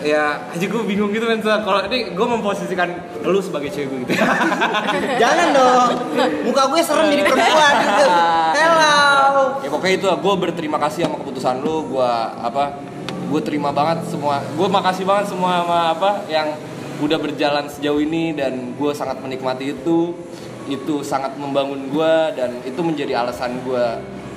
ya 0.00 0.48
aja 0.50 0.64
gue 0.64 0.82
bingung 0.84 1.12
gitu 1.12 1.24
men. 1.28 1.40
Kalau 1.44 1.80
ini 1.88 2.12
gue 2.12 2.26
memposisikan 2.26 2.88
lu 3.24 3.40
sebagai 3.44 3.68
cewek 3.68 3.88
gue 3.88 3.98
gitu. 4.08 4.12
Jangan 5.22 5.48
dong. 5.52 5.90
Muka 6.48 6.62
gue 6.72 6.80
serem 6.80 7.06
jadi 7.12 7.22
perempuan 7.28 7.72
gitu. 7.84 8.06
Hello. 8.56 8.96
ya 9.60 9.68
pokoknya 9.68 9.94
itu 10.00 10.06
gue 10.08 10.34
berterima 10.40 10.78
kasih 10.80 11.06
sama 11.06 11.16
keputusan 11.20 11.60
lu. 11.60 11.96
Gue 11.96 12.10
apa? 12.40 12.80
Gue 13.30 13.40
terima 13.44 13.70
banget 13.70 14.08
semua. 14.08 14.42
Gue 14.56 14.66
makasih 14.66 15.04
banget 15.06 15.30
semua 15.30 15.62
sama 15.62 15.78
apa 15.94 16.10
yang 16.26 16.56
udah 17.00 17.16
berjalan 17.16 17.64
sejauh 17.68 18.00
ini 18.00 18.36
dan 18.36 18.76
gue 18.76 18.92
sangat 18.96 19.20
menikmati 19.20 19.76
itu. 19.76 20.16
Itu 20.70 21.02
sangat 21.02 21.34
membangun 21.34 21.90
gue 21.90 22.14
dan 22.36 22.50
itu 22.62 22.80
menjadi 22.80 23.20
alasan 23.26 23.58
gue 23.66 23.86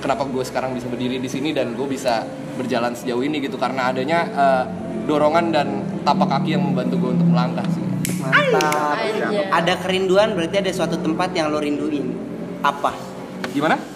kenapa 0.04 0.28
gue 0.28 0.44
sekarang 0.44 0.76
bisa 0.76 0.92
berdiri 0.92 1.24
di 1.24 1.30
sini 1.32 1.56
dan 1.56 1.72
gue 1.80 1.88
bisa 1.88 2.28
berjalan 2.60 2.92
sejauh 2.92 3.24
ini 3.24 3.39
gitu 3.39 3.56
karena 3.56 3.96
adanya 3.96 4.20
eh, 4.28 4.63
dorongan 5.08 5.56
dan 5.56 5.68
tapak 6.04 6.28
kaki 6.28 6.60
yang 6.60 6.63
membantu 6.68 7.08
gue 7.08 7.12
untuk 7.16 7.28
melangkah 7.32 7.63
sih. 7.72 7.84
Mantap. 8.20 9.00
Ada 9.56 9.74
kerinduan 9.80 10.36
berarti 10.36 10.60
ada 10.60 10.72
suatu 10.76 11.00
tempat 11.00 11.32
yang 11.32 11.48
lo 11.48 11.63
rinduin. 11.63 12.12
Apa? 12.60 12.92
Gimana? 13.56 13.94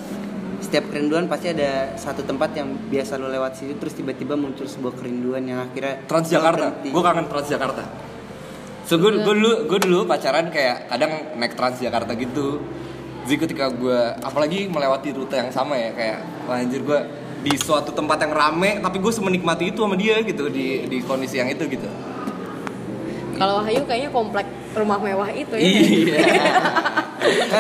setiap 0.68 0.92
kerinduan 0.92 1.32
pasti 1.32 1.54
ada 1.54 1.96
satu 1.96 2.28
tempat 2.28 2.52
yang 2.58 2.68
biasa 2.92 3.16
lo 3.16 3.32
lewat 3.32 3.56
situ 3.56 3.80
terus 3.80 3.96
tiba-tiba 3.96 4.36
muncul 4.36 4.68
sebuah 4.68 5.00
kerinduan 5.00 5.48
yang 5.48 5.64
akhirnya 5.64 6.04
Transjakarta. 6.10 6.84
Gue 6.92 7.04
kangen 7.06 7.32
Transjakarta. 7.32 7.84
So 8.84 9.00
gue 9.00 9.24
dulu 9.24 9.64
gue 9.70 9.80
dulu 9.80 10.04
pacaran 10.04 10.52
kayak 10.52 10.92
kadang 10.92 11.40
naik 11.40 11.56
Transjakarta 11.56 12.12
gitu. 12.20 12.60
Jadi 13.28 13.44
ketika 13.44 13.68
gue 13.68 14.00
apalagi 14.24 14.72
melewati 14.72 15.12
rute 15.12 15.36
yang 15.36 15.52
sama 15.52 15.76
ya 15.76 15.92
kayak 15.92 16.48
wah 16.48 16.64
anjir 16.64 16.80
gue 16.80 17.00
di 17.44 17.60
suatu 17.60 17.92
tempat 17.92 18.24
yang 18.24 18.32
rame 18.32 18.80
tapi 18.80 19.04
gue 19.04 19.12
semenikmati 19.12 19.76
itu 19.76 19.84
sama 19.84 20.00
dia 20.00 20.24
gitu 20.24 20.48
di 20.48 20.88
di 20.88 21.04
kondisi 21.04 21.36
yang 21.36 21.52
itu 21.52 21.68
gitu. 21.68 21.92
Kalau 23.36 23.60
Wahyu 23.60 23.84
kayaknya 23.84 24.10
komplek 24.16 24.48
rumah 24.74 24.96
mewah 25.04 25.28
itu 25.36 25.60
ya. 25.60 25.68
Iya. 25.68 26.20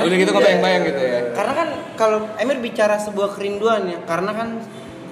Udah 0.08 0.18
gitu 0.18 0.32
kebayang-bayang 0.32 0.84
gitu 0.88 1.04
ya. 1.04 1.20
Karena 1.36 1.54
kan 1.54 1.70
kalau 2.00 2.20
Emir 2.40 2.64
bicara 2.64 2.96
sebuah 2.98 3.36
kerinduan 3.36 3.92
ya, 3.92 4.00
karena 4.08 4.32
kan 4.32 4.50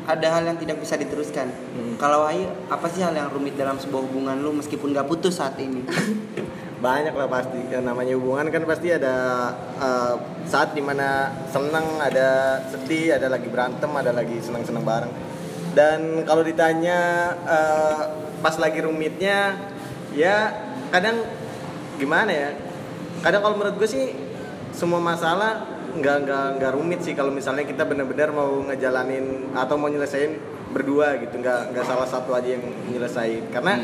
ada 0.06 0.28
hal 0.38 0.44
yang 0.48 0.58
tidak 0.58 0.80
bisa 0.80 0.96
diteruskan. 0.96 1.52
Hmm. 1.52 1.94
Kalau 2.00 2.26
Wahyu, 2.26 2.48
apa 2.70 2.88
sih 2.90 3.02
hal 3.04 3.14
yang 3.14 3.30
rumit 3.30 3.60
dalam 3.60 3.78
sebuah 3.78 4.06
hubungan 4.08 4.38
lu 4.40 4.54
meskipun 4.56 4.94
gak 4.94 5.10
putus 5.10 5.38
saat 5.38 5.58
ini? 5.60 5.84
banyak 6.86 7.14
lah 7.18 7.26
pasti. 7.26 7.62
Yang 7.74 7.84
namanya 7.90 8.14
hubungan 8.14 8.46
kan 8.54 8.64
pasti 8.70 8.94
ada 8.94 9.16
uh, 9.82 10.14
saat 10.46 10.78
di 10.78 10.86
mana 10.86 11.34
seneng 11.50 11.98
ada 11.98 12.62
sedih 12.70 13.18
ada 13.18 13.34
lagi 13.34 13.50
berantem 13.50 13.90
ada 13.90 14.14
lagi 14.14 14.38
seneng 14.46 14.62
seneng 14.62 14.86
bareng. 14.86 15.10
Dan 15.74 16.22
kalau 16.30 16.46
ditanya 16.46 17.34
uh, 17.44 17.98
pas 18.46 18.56
lagi 18.62 18.86
rumitnya 18.86 19.58
ya 20.14 20.54
kadang 20.94 21.26
gimana 21.98 22.30
ya? 22.30 22.50
Kadang 23.26 23.42
kalau 23.42 23.56
menurut 23.58 23.82
gue 23.82 23.90
sih 23.90 24.14
semua 24.70 25.02
masalah 25.02 25.66
nggak 25.96 26.18
nggak 26.28 26.46
nggak 26.60 26.72
rumit 26.76 27.00
sih 27.02 27.16
kalau 27.18 27.32
misalnya 27.32 27.64
kita 27.64 27.88
benar-benar 27.88 28.30
mau 28.36 28.62
ngejalanin 28.70 29.56
atau 29.58 29.76
mau 29.82 29.90
nyelesain 29.90 30.38
berdua 30.70 31.18
gitu. 31.18 31.42
Nggak 31.42 31.74
nggak 31.74 31.86
salah 31.90 32.06
satu 32.06 32.38
aja 32.38 32.56
yang 32.56 32.64
nyelesain. 32.94 33.50
Karena 33.50 33.82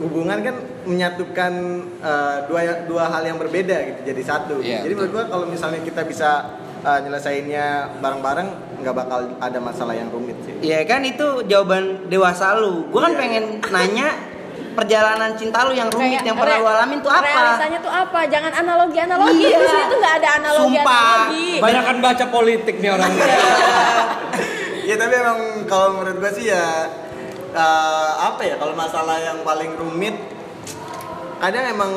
hubungan 0.00 0.40
kan 0.40 0.56
menyatukan 0.84 1.52
uh, 2.00 2.36
dua 2.48 2.84
dua 2.84 3.04
hal 3.08 3.22
yang 3.22 3.36
berbeda 3.36 3.76
gitu 3.84 4.00
jadi 4.06 4.22
satu 4.22 4.60
Iya, 4.60 4.80
jadi 4.82 4.92
menurut 4.94 5.12
gua 5.12 5.24
kalau 5.28 5.46
misalnya 5.46 5.80
kita 5.80 6.02
bisa 6.04 6.30
uh, 6.80 6.98
nyelesainnya 7.00 7.96
bareng-bareng 8.00 8.48
nggak 8.80 8.94
bakal 8.96 9.18
ada 9.36 9.58
masalah 9.60 9.92
yang 9.92 10.08
rumit 10.08 10.36
sih 10.40 10.56
Iya 10.60 10.84
kan 10.84 11.00
itu 11.02 11.44
jawaban 11.44 12.08
dewasa 12.08 12.56
lu. 12.56 12.88
Gue 12.88 13.00
kan 13.00 13.12
Iya. 13.12 13.20
pengen 13.20 13.44
nanya 13.68 14.08
perjalanan 14.70 15.32
cinta 15.36 15.64
lu 15.64 15.72
yang 15.72 15.88
rumit 15.88 16.20
Kayak 16.20 16.28
yang 16.28 16.36
pernah 16.36 16.56
lu 16.60 16.68
alamin 16.68 16.98
tuh 17.00 17.12
apa? 17.12 17.26
Realitanya 17.26 17.78
tuh 17.80 17.92
apa? 17.92 18.20
Jangan 18.28 18.52
analogi 18.54 18.98
analogi. 19.00 19.40
Iya. 19.44 19.56
Di 19.56 19.66
sini 19.66 19.84
tuh 19.88 19.98
nggak 20.00 20.14
ada 20.20 20.28
analogi 20.36 20.64
Sumpah. 20.80 21.04
analogi. 21.04 21.48
Banyak 21.60 21.82
kan 21.84 21.96
baca 22.00 22.24
politik 22.28 22.74
nih 22.78 22.90
orang. 22.92 23.12
ya 24.88 24.94
tapi 24.96 25.14
emang 25.14 25.38
kalau 25.64 25.88
menurut 25.96 26.16
gua 26.18 26.32
sih 26.32 26.50
ya 26.50 26.64
uh, 27.54 28.10
apa 28.26 28.42
ya 28.42 28.54
kalau 28.58 28.74
masalah 28.74 29.16
yang 29.20 29.38
paling 29.42 29.70
rumit 29.76 30.16
kadang 31.40 31.64
emang 31.72 31.92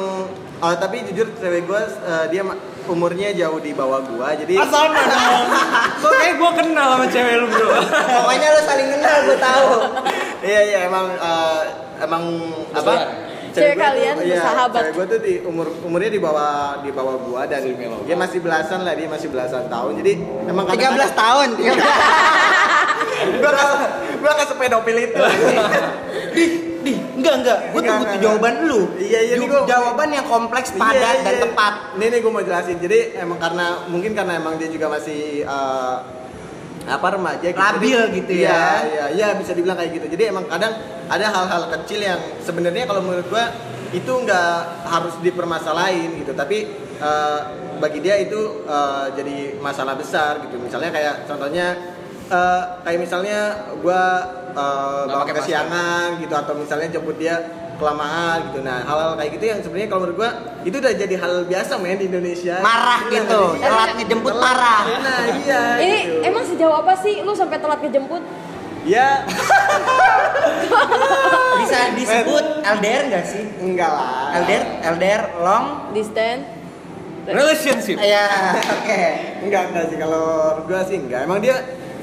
oh, 0.64 0.76
tapi 0.80 1.04
jujur 1.12 1.28
cewek 1.36 1.68
gua 1.68 1.84
uh, 2.08 2.26
dia 2.32 2.42
umurnya 2.88 3.36
jauh 3.36 3.60
di 3.60 3.76
bawah 3.76 4.00
gua 4.04 4.32
jadi 4.36 4.56
Asal 4.60 4.92
dong. 4.92 5.46
Kok 6.04 6.12
kayak 6.16 6.36
gue 6.36 6.52
kenal 6.64 6.88
sama 6.96 7.06
cewek 7.08 7.34
lu 7.40 7.48
bro. 7.48 7.68
Pokoknya 7.88 8.48
lu 8.52 8.62
saling 8.64 8.88
kenal 8.92 9.16
gue 9.24 9.38
tahu. 9.40 9.68
iya 10.44 10.62
iya 10.64 10.80
emang 10.88 11.06
uh, 11.16 11.62
emang 12.00 12.24
apa. 12.72 12.94
Cewek 13.54 13.78
gua 13.78 13.86
kalian 13.94 14.14
tuh, 14.18 14.26
iya, 14.26 14.42
bersahabat. 14.42 14.82
cewek 14.82 14.94
gua 14.98 15.06
tuh 15.06 15.20
di 15.22 15.34
umur 15.46 15.68
umurnya 15.86 16.10
di 16.10 16.20
bawah 16.20 16.82
di 16.82 16.90
bawah 16.90 17.16
gua 17.22 17.42
dan 17.46 17.62
dia 18.04 18.16
masih 18.18 18.40
belasan 18.42 18.82
lah 18.82 18.98
dia 18.98 19.08
masih 19.08 19.28
belasan 19.30 19.70
tahun 19.70 19.92
jadi 20.02 20.12
emang 20.50 20.66
13 20.68 20.74
kadang-kadang- 20.74 21.14
tahun. 21.14 21.48
gua 23.44 23.52
gua 24.20 24.32
kan 24.36 24.46
sepedofil 24.50 24.98
itu 25.00 25.22
enggak 27.24 27.36
enggak. 27.40 27.60
Gue 27.72 27.82
tuh 27.82 27.96
butuh 27.96 28.18
jawaban 28.20 28.54
lu. 28.64 28.82
Iya, 29.00 29.20
iya, 29.24 29.36
Ju- 29.40 29.48
gua- 29.48 29.64
jawaban 29.64 30.10
yang 30.12 30.28
kompleks, 30.28 30.76
padat 30.76 31.00
Iya, 31.00 31.24
dan 31.24 31.34
iya. 31.34 31.42
tepat. 31.42 31.74
Ini 31.96 32.06
nih 32.06 32.20
gue 32.20 32.32
mau 32.32 32.44
jelasin. 32.44 32.78
Jadi 32.78 33.00
emang 33.16 33.40
karena 33.40 33.66
mungkin 33.88 34.12
karena 34.12 34.34
emang 34.36 34.54
dia 34.56 34.68
juga 34.68 34.92
masih 34.92 35.22
eh, 35.42 35.96
apa 36.84 37.08
remaja 37.10 37.40
gitu. 37.42 37.56
Labil 37.56 37.96
Jadi- 37.98 38.16
gitu 38.20 38.32
iya, 38.36 38.52
ya. 38.52 38.68
Iya, 38.84 39.06
iya 39.10 39.28
bisa 39.34 39.52
dibilang 39.52 39.80
kayak 39.80 39.92
gitu. 39.94 40.06
Jadi 40.12 40.24
emang 40.28 40.44
kadang 40.46 40.76
ada 41.08 41.26
hal-hal 41.26 41.64
kecil 41.72 42.00
yang 42.00 42.20
sebenarnya 42.40 42.84
kalau 42.84 43.00
menurut 43.00 43.24
gua 43.26 43.48
itu 43.90 44.12
nggak 44.12 44.56
harus 44.84 45.16
dipermasalahin 45.20 46.20
gitu. 46.20 46.36
Tapi 46.36 46.58
eh, 47.00 47.40
bagi 47.80 48.00
dia 48.00 48.20
itu 48.20 48.68
eh, 48.68 49.06
jadi 49.16 49.38
masalah 49.58 49.96
besar 49.96 50.44
gitu. 50.44 50.60
Misalnya 50.60 50.92
kayak 50.92 51.16
contohnya 51.24 51.68
eh, 52.28 52.62
kayak 52.84 53.00
misalnya 53.00 53.40
gua 53.80 54.04
eh, 54.54 55.00
Nggak 55.04 55.10
bawa 55.10 55.24
pakai 55.24 55.36
kesiangan 55.40 56.08
gitu 56.18 56.34
atau 56.34 56.54
misalnya 56.54 56.88
jemput 56.90 57.18
dia 57.18 57.36
kelamaan 57.74 58.38
gitu. 58.48 58.62
Nah, 58.62 58.86
hal-hal 58.86 59.12
kayak 59.18 59.32
gitu 59.34 59.46
yang 59.46 59.60
sebenarnya 59.60 59.90
kalau 59.90 60.02
menurut 60.06 60.18
gua 60.18 60.32
itu 60.62 60.76
udah 60.78 60.94
jadi 60.94 61.16
hal 61.18 61.34
biasa 61.44 61.74
men 61.78 61.98
di 61.98 62.06
Indonesia. 62.06 62.56
Marah 62.62 63.02
Iya, 63.04 63.14
gitu, 63.20 63.42
iya. 63.52 63.66
telat 63.66 63.90
ngejemput 63.98 64.32
Telat. 64.32 64.46
marah. 64.46 64.82
Nah, 65.00 65.20
iya. 65.36 65.62
Ini 65.78 65.98
gitu. 66.00 66.22
emang 66.24 66.44
sejauh 66.46 66.76
apa 66.78 66.94
sih 66.96 67.20
lu 67.20 67.34
sampai 67.34 67.58
telat 67.58 67.80
ngejemput? 67.80 68.24
ya 68.84 69.24
Bisa 71.56 71.96
disebut 71.96 72.46
LDR 72.62 73.02
enggak 73.08 73.26
sih? 73.26 73.44
enggak 73.58 73.90
lah. 73.90 74.36
LDR, 74.38 74.64
LDR 74.92 75.22
long. 75.40 75.66
Distance? 75.92 76.44
Relationship. 77.24 77.96
Ya, 77.98 78.28
oke. 78.76 79.04
Enggak 79.42 79.64
enggak 79.72 79.86
sih 79.88 79.98
kalau 79.98 80.26
gua 80.68 80.82
sih 80.84 81.00
enggak. 81.00 81.24
Emang 81.24 81.40
dia 81.40 81.56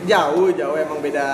jauh, 0.03 0.49
jauh 0.51 0.73
emang 0.75 0.99
beda 0.99 1.29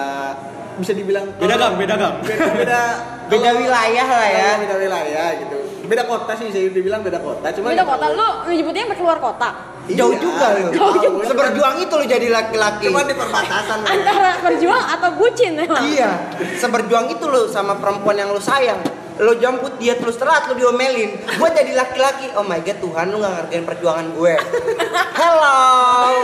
bisa 0.77 0.93
dibilang 0.93 1.25
Beda 1.37 1.57
gang, 1.57 1.75
beda 1.75 1.95
gang. 1.97 2.15
Beda 2.21 2.47
beda, 2.53 2.81
Beda 3.33 3.51
wilayah 3.53 4.07
lah 4.07 4.29
ya. 4.29 4.51
Beda 4.61 4.75
wilayah 4.77 5.27
gitu. 5.37 5.57
Beda 5.87 6.03
kota 6.03 6.35
sih 6.35 6.47
bisa 6.47 6.59
dibilang 6.69 7.03
beda 7.03 7.19
kota. 7.19 7.51
Cuma 7.51 7.71
Beda 7.71 7.83
kota 7.83 8.07
lu 8.11 8.27
nyebutnya 8.49 8.87
sampai 8.87 8.99
keluar 8.99 9.19
kota. 9.19 9.49
Jauh 9.87 10.11
Iya, 10.11 10.19
juga 10.19 10.47
lu. 10.53 10.67
jauh 10.75 10.95
juga. 10.99 11.25
Seberjuang 11.31 11.75
itu 11.79 11.95
lu 11.95 12.05
jadi 12.05 12.27
laki-laki. 12.27 12.91
Cuma 12.91 13.03
di 13.03 13.15
perbatasan. 13.15 13.79
Antara 13.83 14.31
berjuang 14.43 14.85
atau 14.85 15.11
bucin 15.15 15.53
emang. 15.55 15.83
Iya, 15.87 16.11
seberjuang 16.59 17.07
itu 17.11 17.25
lo 17.25 17.47
sama 17.47 17.79
perempuan 17.79 18.19
yang 18.19 18.31
lo 18.31 18.43
sayang. 18.43 18.83
Lo 19.17 19.33
jemput 19.35 19.77
dia 19.77 19.97
terus 19.97 20.15
telat 20.15 20.45
lo 20.45 20.55
diomelin. 20.55 21.17
Gue 21.17 21.49
jadi 21.51 21.73
laki-laki. 21.73 22.37
Oh 22.37 22.43
my 22.43 22.61
god 22.61 22.79
Tuhan 22.79 23.07
lu 23.09 23.17
gak 23.19 23.33
ngerjain 23.35 23.65
perjuangan 23.65 24.07
gue. 24.13 24.35
Hello 25.15 25.57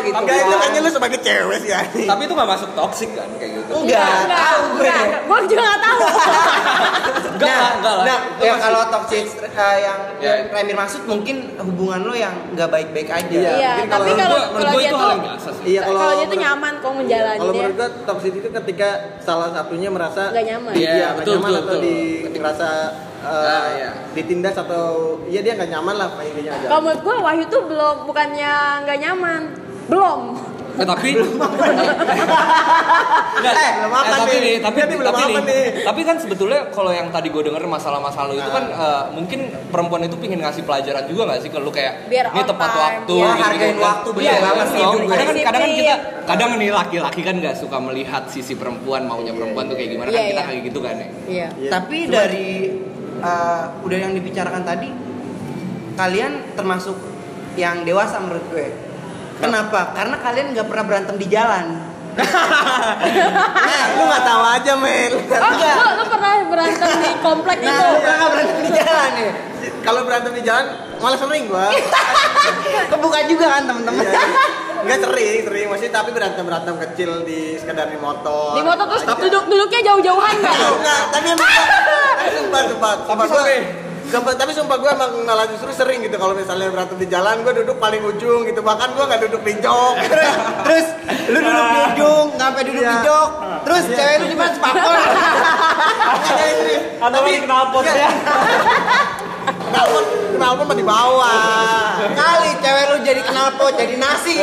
gitu. 0.03 0.13
Enggak 0.15 0.37
itu 0.37 0.47
kan. 0.47 0.59
kayaknya 0.61 0.81
lu 0.81 0.91
sebagai 0.91 1.19
cewek 1.19 1.59
sih 1.61 1.73
ani. 1.73 2.05
Tapi 2.05 2.23
itu 2.25 2.35
gak 2.35 2.51
masuk 2.51 2.71
toxic 2.73 3.11
kan 3.13 3.29
kayak 3.37 3.51
gitu. 3.59 3.73
Enggak, 3.75 4.29
tahu 4.29 4.63
gue. 4.77 4.93
Gue 5.23 5.39
juga 5.49 5.63
gak 5.67 5.81
tahu. 5.81 6.01
Enggak 7.33 7.57
lah, 7.57 7.73
enggak 7.75 7.95
lah. 7.97 8.05
Nah, 8.05 8.19
Itu 8.23 8.39
ya 8.39 8.53
masih- 8.53 8.63
kalau 8.63 8.81
toxic 8.89 9.25
eh, 9.43 9.77
yang 9.81 9.99
Ya. 10.21 10.31
yang 10.37 10.55
Remir 10.55 10.77
maksud 10.77 11.01
mungkin 11.05 11.37
hubungan 11.59 12.01
lo 12.05 12.15
yang 12.15 12.35
nggak 12.53 12.69
baik-baik 12.69 13.09
aja. 13.11 13.35
Iya. 13.35 13.53
Iya, 13.53 13.71
mungkin 13.75 13.91
tapi 13.91 14.11
kalau- 14.13 14.21
kalau 14.23 14.39
Menurut 14.53 14.63
kalau 14.63 14.71
gue 14.71 14.79
dia 14.79 14.87
itu 14.87 14.95
tuh 14.95 15.09
Iya, 15.63 15.81
kalau 15.85 15.99
kalau 16.01 16.15
dia 16.17 16.27
tuh 16.27 16.41
nyaman 16.41 16.73
kok 16.81 16.93
menjalani 16.97 17.39
Kalau 17.39 17.53
menurut 17.53 17.77
gua 17.77 17.89
toxic 18.09 18.33
itu 18.41 18.49
ketika 18.49 18.89
salah 19.23 19.49
satunya 19.53 19.89
merasa 19.93 20.23
Nggak 20.33 20.47
nyaman. 20.49 20.73
Iya, 20.73 20.93
nggak 20.93 21.13
betul, 21.21 21.33
nyaman 21.37 21.51
betul, 21.51 21.61
atau 21.63 21.77
betul. 21.77 21.85
di 21.85 21.97
merasa 22.41 22.69
uh, 23.23 23.45
Nah, 23.47 23.67
iya. 23.77 23.91
ditindas 24.17 24.57
atau 24.59 24.85
iya 25.31 25.41
dia 25.41 25.53
nggak 25.55 25.71
nyaman 25.71 25.95
lah 25.97 26.09
intinya 26.23 26.53
aja. 26.57 26.67
Kalau 26.69 26.81
menurut 26.83 27.01
gue 27.05 27.15
Wahyu 27.23 27.45
tuh 27.49 27.63
belum 27.67 27.97
bukannya 28.09 28.53
nggak 28.87 28.99
nyaman, 28.99 29.43
belum. 29.89 30.21
Eh, 30.73 30.87
tapi 30.87 31.09
Enggak, 33.33 33.55
Eh, 33.55 33.71
belum 33.75 33.91
apa 33.91 34.07
eh, 34.07 34.13
tapi 34.15 34.31
nih? 34.31 34.41
nih, 34.41 34.57
tapi 34.59 34.77
Dia 34.77 34.87
nih 34.87 34.97
belum 34.97 35.09
tapi 35.09 35.23
apa 35.23 35.31
nih, 35.33 35.43
nih? 35.43 35.65
tapi 35.83 36.01
kan 36.03 36.17
sebetulnya 36.17 36.61
kalau 36.71 36.91
yang 36.91 37.09
tadi 37.09 37.29
gue 37.29 37.43
denger 37.43 37.63
masalah-masalah 37.67 38.29
lu 38.29 38.37
itu 38.37 38.49
kan 38.49 38.65
eh, 38.69 39.03
mungkin 39.11 39.41
perempuan 39.67 40.03
itu 40.03 40.17
pingin 40.17 40.39
ngasih 40.39 40.63
pelajaran 40.63 41.05
juga 41.05 41.23
gak 41.27 41.41
sih 41.41 41.51
ke 41.51 41.59
lu 41.59 41.69
kayak 41.69 42.07
Biar 42.07 42.27
ini 42.29 42.39
on 42.39 42.47
tepat 42.47 42.69
time, 42.69 42.79
waktu 42.79 43.13
ya. 43.13 43.27
gitu, 43.29 43.43
Hargain 43.43 43.75
kan. 43.75 43.83
waktu, 43.83 44.09
bener 44.13 44.23
Iya, 44.25 44.37
banget 44.41 44.67
sih, 44.69 44.79
dong. 44.79 44.95
hidup 44.95 45.11
kadang 45.11 45.27
kan 45.27 45.37
kadang 45.43 45.63
kan 45.63 45.71
kita 45.75 45.95
kadang 46.23 46.51
nih 46.55 46.71
laki-laki 46.71 47.21
kan 47.21 47.35
nggak 47.37 47.57
suka 47.57 47.77
melihat 47.79 48.23
sisi 48.27 48.55
perempuan 48.55 49.03
maunya 49.05 49.33
perempuan 49.33 49.65
tuh 49.67 49.75
kayak 49.75 49.91
gimana 49.91 50.09
kan 50.09 50.15
Iya, 50.15 50.25
kita 50.25 50.37
iya. 50.37 50.47
kayak 50.47 50.63
gitu 50.65 50.79
kan 50.81 50.95
ya 50.95 51.09
Iya. 51.27 51.47
Iya. 51.59 51.71
Tapi 51.71 51.97
Cuma- 52.01 52.15
dari 52.15 52.49
uh, 53.19 53.65
udah 53.81 53.99
yang 53.99 54.13
dibicarakan 54.13 54.63
tadi, 54.63 54.89
kalian 55.93 56.33
termasuk 56.53 56.97
yang 57.55 57.83
dewasa 57.83 58.17
menurut 58.19 58.47
gue. 58.49 58.69
Kenapa? 59.43 59.81
Karena 59.91 60.17
kalian 60.23 60.47
nggak 60.55 60.67
pernah 60.71 60.85
berantem 60.87 61.17
di 61.19 61.27
jalan. 61.27 61.67
Nah, 63.63 63.85
lu 63.97 64.03
nggak 64.05 64.25
tahu 64.25 64.43
aja 64.45 64.73
men. 64.77 65.13
Oh, 65.17 65.51
lu, 65.51 65.69
lu 65.97 66.05
pernah 66.13 66.33
berantem 66.45 66.89
di 67.01 67.11
komplek 67.25 67.57
Nah, 67.65 67.73
itu? 67.73 67.87
lu 67.89 68.13
nggak 68.13 68.31
berantem 68.31 68.59
di 68.61 68.71
jalan 68.77 69.11
ya. 69.17 69.33
Kalau 69.83 70.01
berantem 70.07 70.33
di 70.37 70.43
jalan 70.45 70.67
malah 71.01 71.19
sering 71.19 71.49
gua. 71.49 71.67
Kebuka 72.93 73.19
juga 73.27 73.47
kan 73.59 73.63
temen-temen. 73.65 74.05
Iya. 74.05 74.23
Enggak 74.83 74.99
sering, 75.09 75.39
sering 75.47 75.67
masih 75.71 75.89
tapi 75.89 76.11
berantem 76.11 76.43
berantem 76.43 76.75
kecil 76.75 77.23
di 77.23 77.55
sekedar 77.57 77.87
di 77.89 77.99
motor. 77.99 78.59
Di 78.59 78.63
motor 78.67 78.85
terus 78.93 79.05
Aja. 79.07 79.17
duduk 79.17 79.45
duduknya 79.49 79.81
jauh-jauhan 79.87 80.37
kan? 80.43 80.57
Enggak, 80.59 81.03
tapi 81.11 81.27
emang 81.33 81.49
tapi 82.53 82.67
tapi 83.09 83.23
gua. 83.25 83.37
sampai 83.41 83.57
Sumpah- 84.13 84.37
tapi 84.37 84.53
sumpah 84.53 84.77
gue 84.77 84.91
emang 84.91 85.11
malah 85.23 85.47
justru 85.47 85.73
sering 85.73 86.01
gitu 86.01 86.15
kalau 86.15 86.33
misalnya 86.33 86.69
berantem 86.69 86.95
di 86.95 87.09
jalan 87.09 87.41
gue 87.41 87.53
duduk 87.57 87.77
paling 87.77 88.05
ujung 88.05 88.45
gitu. 88.45 88.61
Bahkan 88.61 88.93
gue 88.93 89.05
nggak 89.07 89.21
duduk 89.25 89.41
di 89.41 89.55
jok. 89.59 89.95
Terus 90.05 90.33
terus 90.65 90.87
lu 91.27 91.39
duduk 91.41 91.65
di 91.67 91.79
ujung 91.91 92.27
sampai 92.37 92.63
duduk 92.63 92.77
di 92.79 92.89
Iya. 92.91 93.01
jok? 93.03 93.29
Terus 93.63 93.83
cewek 93.89 94.17
lu 94.19 94.27
di 94.27 94.37
mana 94.37 94.53
spakol 94.53 94.95
Atau 97.01 97.19
lagi 97.19 97.39
knalpot. 97.41 97.83
ya. 97.83 98.11
knalpot 99.47 100.05
knalpot 100.39 100.65
mah 100.67 100.77
di 100.77 100.87
bawah 100.87 101.39
kali 102.13 102.51
cewek 102.59 102.85
lu 102.93 102.97
jadi 103.07 103.21
knalpot 103.25 103.73
jadi 103.79 103.95
nasi. 103.99 104.43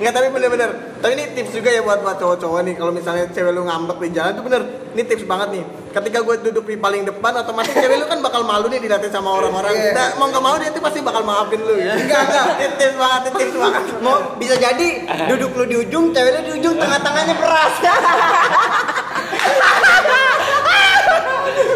Nggak 0.00 0.12
tapi 0.16 0.26
bener-bener. 0.32 0.70
Tapi 1.00 1.12
ini 1.16 1.24
tips 1.32 1.56
juga 1.56 1.72
ya 1.72 1.80
buat, 1.80 2.04
buat 2.04 2.16
cowok-cowok 2.20 2.60
nih. 2.66 2.74
Kalau 2.76 2.92
misalnya 2.92 3.24
cewek 3.32 3.52
lu 3.52 3.64
ngambek 3.64 3.96
di 4.00 4.08
jalan 4.12 4.32
tuh 4.36 4.44
bener. 4.44 4.62
Ini 4.92 5.02
tips 5.06 5.24
banget 5.24 5.48
nih. 5.56 5.64
Ketika 5.90 6.18
gue 6.22 6.34
duduk 6.50 6.64
di 6.68 6.76
paling 6.78 7.02
depan 7.08 7.32
Otomatis 7.40 7.72
cewek 7.74 7.96
lu 7.98 8.06
kan 8.06 8.18
bakal 8.22 8.42
malu 8.44 8.66
nih 8.68 8.78
dilihatin 8.82 9.10
sama 9.12 9.30
orang-orang. 9.40 9.72
Iya. 9.74 9.92
Nah, 9.92 10.08
Mau 10.20 10.26
nggak 10.28 10.44
mau 10.44 10.56
dia 10.60 10.70
tuh 10.70 10.82
pasti 10.82 11.00
bakal 11.00 11.22
maafin 11.24 11.60
lu. 11.62 11.74
Ya 11.80 11.94
Enggak, 11.96 12.20
enggak 12.28 12.46
Ini 12.60 12.68
tips 12.76 12.96
banget, 13.00 13.20
tips 13.34 13.56
banget. 13.56 13.82
Mau 14.04 14.16
bisa 14.36 14.54
jadi 14.56 14.86
duduk 15.32 15.50
lu 15.58 15.64
di 15.66 15.76
ujung 15.88 16.12
cewek 16.14 16.30
lu 16.38 16.40
di 16.44 16.52
ujung 16.60 16.74
tengah-tengahnya 16.78 17.34
beras 17.38 17.74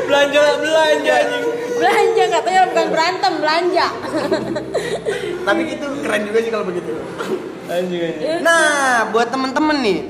Belanja 0.05 0.43
belanja 0.61 1.15
anjing. 1.17 1.45
Belanja 2.25 2.41
katanya 2.41 2.61
bukan 2.73 2.87
berantem 2.89 3.33
belanja. 3.37 3.87
Tapi 5.45 5.61
gitu 5.69 5.87
keren 6.01 6.23
juga 6.25 6.39
sih 6.41 6.51
kalau 6.51 6.65
begitu. 6.65 6.91
Anjing. 7.65 8.45
nah 8.45 9.09
buat 9.09 9.33
temen-temen 9.33 9.81
nih 9.81 10.05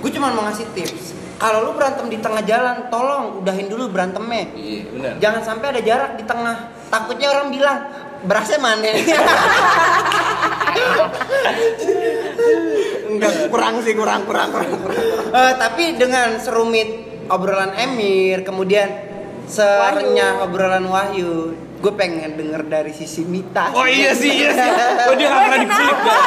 gue 0.00 0.10
cuma 0.16 0.32
mau 0.32 0.44
ngasih 0.48 0.64
tips. 0.76 1.16
Kalau 1.36 1.68
lu 1.68 1.76
berantem 1.76 2.08
di 2.08 2.16
tengah 2.16 2.40
jalan 2.48 2.88
tolong 2.88 3.44
udahin 3.44 3.68
dulu 3.68 3.92
berantemnya. 3.92 4.48
Iya, 4.56 4.88
benar. 4.88 5.20
jangan 5.20 5.42
sampai 5.44 5.66
ada 5.76 5.80
jarak 5.84 6.16
di 6.16 6.24
tengah. 6.24 6.72
Takutnya 6.88 7.28
orang 7.28 7.52
bilang 7.52 7.84
berasnya 8.24 8.56
mana? 8.56 8.88
Enggak, 13.12 13.52
kurang 13.52 13.84
sih, 13.84 13.92
kurang, 13.92 14.24
kurang, 14.24 14.48
kurang, 14.48 14.80
kurang. 14.80 14.96
Eh, 15.32 15.52
tapi 15.60 16.00
dengan 16.00 16.40
serumit 16.40 16.88
obrolan 17.28 17.76
Emir, 17.76 18.40
kemudian 18.40 19.05
serenyah 19.46 20.42
obrolan 20.42 20.86
Wahyu, 20.86 21.54
gue 21.54 21.92
pengen 21.94 22.34
denger 22.34 22.66
dari 22.66 22.92
sisi 22.92 23.22
Mita. 23.22 23.70
Oh 23.72 23.86
iya 23.86 24.10
sih, 24.12 24.30
iya 24.32 24.50
sih. 24.52 24.70
Oh 25.08 25.14
dia 25.14 25.26
nggak 25.30 25.42
pernah 25.46 25.60
dikulik 25.62 25.98
dah. 26.02 26.24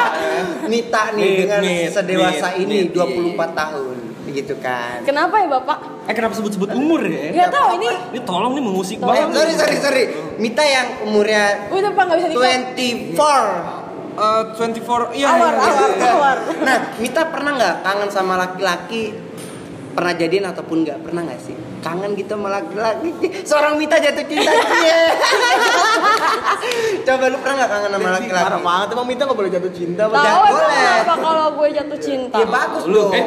Mita 0.71 1.03
nih 1.13 1.23
Mit, 1.25 1.37
dengan 1.43 1.61
mit, 1.61 1.89
sedewasa 1.91 2.47
mit, 2.55 2.61
ini 2.63 2.77
mit, 2.87 2.95
24 2.95 3.03
iya. 3.03 3.45
tahun, 3.51 3.95
gitu 4.29 4.55
kan. 4.61 4.97
kenapa 5.03 5.35
ya 5.41 5.47
bapak 5.49 5.77
Eh 6.09 6.13
kenapa 6.17 6.33
sebut-sebut 6.37 6.73
umur 6.73 7.05
ya? 7.05 7.29
nggak 7.33 7.49
tahu 7.53 7.67
ini 7.77 7.89
Ini 8.17 8.21
tolong 8.25 8.57
nih 8.57 8.63
mengusik 8.65 8.97
Tolong. 8.97 9.13
Eh, 9.13 9.25
banget. 9.29 9.37
sorry 9.37 9.53
sorry 9.53 9.77
sorry. 9.77 10.03
Mita 10.41 10.65
yang 10.65 10.87
umurnya 11.05 11.69
udah 11.69 11.91
pak 11.93 12.03
nggak 12.09 12.17
bisa 12.17 12.29
dikat 12.33 12.61
24. 12.73 13.89
Eh, 14.19 14.43
24 14.57 15.15
iya. 15.15 15.27
awar 15.31 15.53
iya. 15.53 15.69
awar 15.69 15.89
awar 16.17 16.37
Nah, 16.65 16.77
Mita 16.97 17.21
pernah 17.29 17.51
nggak 17.55 17.75
kangen 17.85 18.09
sama 18.09 18.33
laki-laki? 18.41 19.13
Pernah 19.93 20.13
jadian 20.17 20.45
ataupun 20.49 20.77
nggak? 20.81 20.97
Pernah 21.05 21.21
nggak 21.29 21.41
sih? 21.41 21.55
Kangen 21.79 22.11
gitu 22.13 22.33
sama 22.33 22.51
laki-laki? 22.51 23.09
Seorang 23.41 23.73
Mita 23.75 23.95
jatuh 23.97 24.21
cinta. 24.21 24.51
Coba 27.01 27.25
lu 27.25 27.37
pernah 27.39 27.55
nggak 27.57 27.69
kangen 27.69 27.89
sama 27.89 27.99
Parah 28.01 28.13
laki-laki? 28.17 28.59
banget, 28.61 28.87
emang 28.89 29.07
minta 29.07 29.21
nggak 29.23 29.37
boleh 29.37 29.51
jatuh 29.51 29.71
cinta 29.71 30.03
tahu 30.03 30.13
Jangan 30.13 30.29
emang 30.29 30.53
boleh. 30.53 30.75
kenapa 30.75 31.15
kalau 31.17 31.45
gue 31.53 31.67
jatuh 31.71 31.99
cinta 31.99 32.37
Ya 32.37 32.47
bagus 32.47 32.83
Lu, 32.85 33.03
eh. 33.11 33.25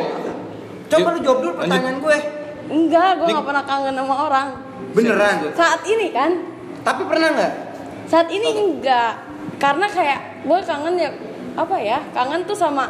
Coba 0.86 1.08
lu 1.10 1.18
jawab 1.20 1.38
dulu 1.40 1.52
pertanyaan 1.56 1.96
gue. 1.98 2.18
enggak 2.64 3.10
gue 3.14 3.26
nggak 3.26 3.46
pernah 3.46 3.64
kangen 3.64 3.94
sama 3.94 4.14
orang 4.22 4.48
Beneran? 4.92 5.36
saat 5.52 5.80
ini 5.84 6.06
kan 6.08 6.30
Tapi 6.82 7.02
pernah 7.04 7.28
nggak? 7.30 7.52
saat 8.04 8.28
ini 8.28 8.48
enggak 8.52 9.12
karena 9.56 9.86
kayak 9.86 10.18
gue 10.42 10.58
kangen 10.60 10.94
ya 10.96 11.10
apa 11.54 11.76
ya 11.78 11.98
kangen 12.10 12.42
tuh 12.42 12.54
sama 12.54 12.88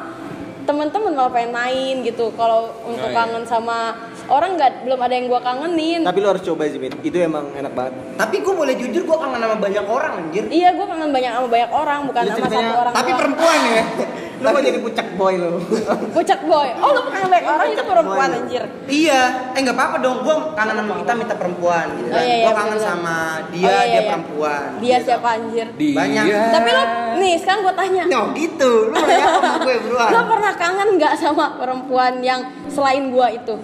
teman-teman 0.63 1.11
malah 1.13 1.31
pengen 1.31 1.51
main 1.51 1.97
gitu 2.01 2.31
kalau 2.33 2.71
untuk 2.85 3.03
Oh, 3.03 3.11
iya. 3.11 3.19
kangen 3.19 3.43
sama 3.43 3.79
orang 4.25 4.51
nggak 4.55 4.71
belum 4.83 5.01
ada 5.01 5.15
yang 5.15 5.27
gue 5.27 5.41
kangenin 5.41 6.01
Tapi 6.03 6.19
lu 6.19 6.29
harus 6.29 6.43
coba 6.43 6.63
sih, 6.65 6.77
Mit. 6.77 6.95
Itu 7.01 7.17
emang 7.17 7.51
enak 7.53 7.73
banget. 7.73 7.93
Tapi 8.15 8.37
gue 8.39 8.55
boleh 8.55 8.75
jujur 8.75 9.03
gue 9.03 9.17
kangen 9.17 9.39
sama 9.39 9.57
banyak 9.57 9.85
orang 9.85 10.13
anjir. 10.19 10.45
iya 10.49 10.69
gue 10.71 10.85
kangen 10.85 11.09
banyak 11.09 11.31
sama 11.31 11.49
banyak 11.49 11.71
orang 11.71 11.99
bukan 12.05 12.21
Lu 12.21 12.29
sama 12.29 12.39
ceritanya- 12.39 12.63
satu 12.65 12.81
orang 12.81 12.93
Tapi 12.93 13.09
doang. 13.09 13.19
perempuan 13.19 13.59
ya. 13.69 13.85
Lu 14.43 14.51
mau 14.51 14.59
jadi 14.61 14.75
pucak 14.77 15.09
boy 15.15 15.35
lu. 15.37 15.55
Pucat 16.19 16.41
boy 16.43 16.67
oh 16.75 16.91
lu 16.91 17.01
kangen 17.07 17.31
banyak 17.31 17.47
orang 17.47 17.69
itu 17.71 17.85
perempuan 17.85 18.27
boy. 18.27 18.39
anjir 18.41 18.65
Iya, 18.91 19.23
eh 19.55 19.61
nggak 19.61 19.71
apa-apa 19.73 19.97
dong. 19.99 20.17
Gue 20.21 20.35
kangen 20.53 20.75
sama 20.75 20.93
kita 20.99 21.13
minta 21.15 21.35
perempuan 21.37 21.87
gitu. 21.95 22.11
Oh, 22.11 22.19
iya, 22.19 22.27
iya, 22.35 22.43
gue 22.43 22.53
kangen 22.53 22.75
bener. 22.75 22.83
sama 22.85 23.17
dia, 23.49 23.63
Oh, 23.63 23.71
iya, 23.71 23.79
dia 23.79 23.95
iya. 23.95 24.01
perempuan. 24.05 24.67
dia 24.77 24.91
gitu. 24.93 25.07
siapa 25.07 25.29
anjir 25.33 25.67
Dia. 25.73 25.95
Banyak. 25.95 26.25
tapi 26.51 26.69
lo 26.69 26.83
nih 27.15 27.35
sekarang 27.39 27.61
gue 27.63 27.75
tanya 27.77 28.03
No 28.05 28.21
gitu, 28.35 28.71
lu 28.85 28.95
nanya 28.97 29.27
sama 29.31 29.59
gue 29.61 29.75
beruan. 29.81 30.09
lo 30.11 30.21
pernah 30.27 30.53
kangen 30.57 30.89
nggak 30.93 31.15
sama 31.17 31.45
perempuan 31.55 32.13
yang 32.21 32.41
selain 32.67 33.05
gue 33.09 33.27
itu 33.33 33.55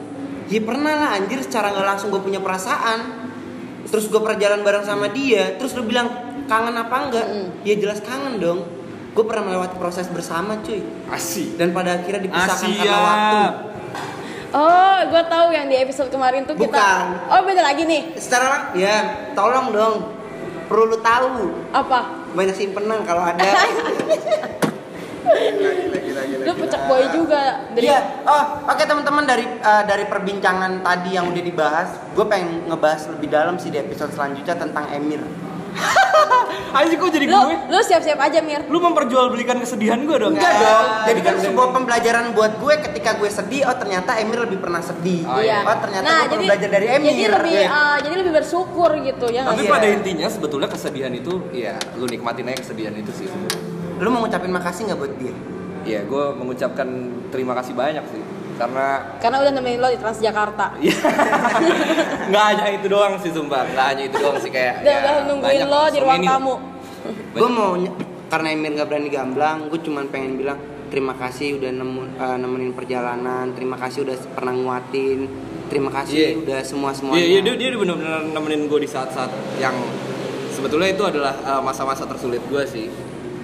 Ya 0.48 0.60
pernah 0.60 0.94
lah 0.96 1.10
anjir 1.14 1.40
secara 1.40 1.70
nggak 1.70 1.86
langsung 1.86 2.08
gue 2.08 2.18
punya 2.18 2.40
perasaan. 2.40 3.28
Terus 3.84 4.08
gue 4.08 4.16
pernah 4.16 4.36
jalan 4.36 4.60
bareng 4.60 4.84
sama 4.84 5.08
dia, 5.08 5.56
terus 5.56 5.72
lu 5.72 5.82
bilang 5.82 6.08
kangen 6.44 6.72
apa 6.72 6.96
enggak? 7.02 7.26
Mm. 7.26 7.48
Ya 7.62 7.74
jelas 7.74 8.00
kangen 8.00 8.36
dong. 8.36 8.64
Gue 9.12 9.24
pernah 9.24 9.44
melewati 9.46 9.76
proses 9.76 10.04
bersama 10.06 10.60
cuy. 10.60 10.80
Asik. 11.08 11.56
Dan 11.56 11.72
pada 11.72 11.96
akhirnya 11.96 12.20
dipisahkan 12.22 12.64
Asia. 12.66 12.78
karena 12.78 12.98
waktu. 12.98 13.40
oh 14.50 14.98
gue 15.06 15.22
tahu 15.26 15.46
yang 15.50 15.68
di 15.68 15.76
episode 15.76 16.08
kemarin 16.08 16.40
tuh 16.42 16.56
kita 16.56 16.72
Bukan. 16.72 17.04
oh 17.28 17.40
beda 17.44 17.60
lagi 17.60 17.84
nih 17.84 18.16
Secara 18.16 18.44
lang- 18.46 18.66
ya 18.72 18.96
tolong 19.32 19.68
dong. 19.70 19.94
Perlu 20.64 20.84
lu 20.86 20.98
tahu. 20.98 21.52
apa 21.70 22.00
Banyak 22.32 22.54
simpenan 22.54 23.04
kalau 23.04 23.20
ada. 23.22 23.40
Gila, 23.44 23.64
gila, 23.64 23.90
gila, 23.90 24.16
gila, 24.16 24.48
lu 26.38 26.52
pucak 26.54 26.82
boy 26.84 27.02
juga 27.10 27.42
dari 27.72 27.86
Iya. 27.86 28.00
Oh, 28.24 28.44
oke 28.66 28.82
teman-teman 28.82 29.24
dari 29.24 29.44
eh, 29.44 29.82
dari 29.84 30.04
perbincangan 30.04 30.80
tadi 30.80 31.10
yang 31.12 31.28
udah 31.28 31.42
dibahas, 31.42 31.88
gue 32.10 32.24
pengen 32.24 32.66
ngebahas 32.66 33.08
lebih 33.10 33.28
dalam 33.28 33.56
sih 33.56 33.68
di 33.68 33.78
episode 33.78 34.10
selanjutnya 34.10 34.54
tentang 34.54 34.88
Emir. 34.90 35.20
Anjing 36.74 36.98
kok 36.98 37.12
jadi 37.12 37.26
lu 37.28 37.38
gue? 37.38 37.54
lu 37.70 37.78
siap-siap 37.78 38.18
aja 38.18 38.42
mir 38.42 38.66
Lu 38.66 38.82
memperjualbelikan 38.82 39.62
kesedihan 39.62 40.00
gue 40.00 40.16
dong. 40.16 40.34
Enggak 40.34 40.50
Enggak, 40.50 40.64
dong. 40.66 40.86
Jadi 41.06 41.20
kan 41.22 41.34
sebuah 41.38 41.68
pembelajaran 41.70 42.24
buat 42.34 42.52
gue 42.58 42.74
ketika 42.82 43.10
gue 43.14 43.30
sedih, 43.30 43.62
oh 43.64 43.76
ternyata 43.76 44.18
Emir 44.18 44.42
lebih 44.42 44.58
pernah 44.58 44.82
sedih. 44.82 45.22
Oh, 45.24 45.38
iya. 45.38 45.62
Oh 45.62 45.76
ternyata 45.78 46.08
gue 46.08 46.28
perlu 46.28 46.44
belajar 46.44 46.68
dari 46.68 46.86
Emir. 46.88 47.08
jadi 47.14 47.24
lebih 47.30 47.52
Iya. 47.54 47.68
eh, 47.68 47.96
jadi 48.02 48.14
lebih 48.16 48.32
bersyukur 48.34 48.90
gitu 48.98 49.26
ya 49.28 49.42
Tapi 49.46 49.62
pada 49.64 49.86
intinya 49.86 50.26
sebetulnya 50.26 50.68
kesedihan 50.68 51.12
itu 51.12 51.46
ya 51.52 51.78
lu 51.94 52.04
nikmatin 52.04 52.48
aja 52.48 52.58
kesedihan 52.58 52.94
itu 52.96 53.12
sih. 53.14 53.28
Lu 53.98 54.08
mau 54.08 54.22
ngucapin 54.22 54.50
makasih 54.50 54.90
nggak 54.90 54.98
buat 54.98 55.12
dia? 55.18 55.34
Iya, 55.86 56.00
gue 56.04 56.24
mengucapkan 56.36 56.88
terima 57.30 57.52
kasih 57.56 57.72
banyak 57.72 58.04
sih 58.12 58.22
karena 58.58 58.86
karena 59.22 59.38
udah 59.38 59.52
nemenin 59.54 59.78
lo 59.78 59.88
di 59.88 59.98
Transjakarta 60.02 60.74
Iya. 60.82 60.98
nggak 62.28 62.44
hanya 62.50 62.64
itu 62.74 62.86
doang 62.90 63.14
sih 63.22 63.30
sumpah, 63.30 63.62
nggak 63.64 63.86
hanya 63.94 64.02
itu 64.10 64.16
doang 64.18 64.38
sih 64.42 64.50
kayak. 64.50 64.82
udah 64.82 64.90
ya, 64.90 64.98
udah 64.98 65.14
nungguin 65.30 65.46
banyak 65.46 65.68
lo 65.70 65.80
di 65.86 65.98
ruang 66.02 66.18
many. 66.18 66.26
tamu 66.26 66.54
Gue 67.32 67.48
mau 67.48 67.70
karena 68.28 68.48
Emir 68.52 68.70
nggak 68.76 68.88
berani 68.90 69.08
gamblang, 69.08 69.58
gue 69.70 69.80
cuman 69.80 70.04
pengen 70.10 70.32
bilang 70.36 70.58
terima 70.90 71.14
kasih 71.14 71.56
udah 71.62 71.70
nemu, 71.70 72.02
eh, 72.18 72.36
nemenin 72.36 72.72
perjalanan, 72.74 73.46
terima 73.54 73.76
kasih 73.78 74.04
udah 74.04 74.16
pernah 74.34 74.52
nguatin, 74.52 75.20
terima 75.70 75.90
kasih 75.94 76.16
Iya. 76.18 76.28
udah 76.42 76.60
semua 76.66 76.90
semuanya. 76.92 77.22
Iya, 77.22 77.26
iya 77.30 77.40
dia 77.40 77.54
dia 77.54 77.78
benar-benar 77.78 78.26
nemenin 78.26 78.66
gue 78.66 78.80
di 78.82 78.90
saat-saat 78.90 79.30
yang 79.56 79.76
sebetulnya 80.50 80.90
itu 80.90 81.04
adalah 81.06 81.34
uh, 81.46 81.62
masa-masa 81.62 82.04
tersulit 82.04 82.42
gue 82.50 82.62
sih. 82.66 82.90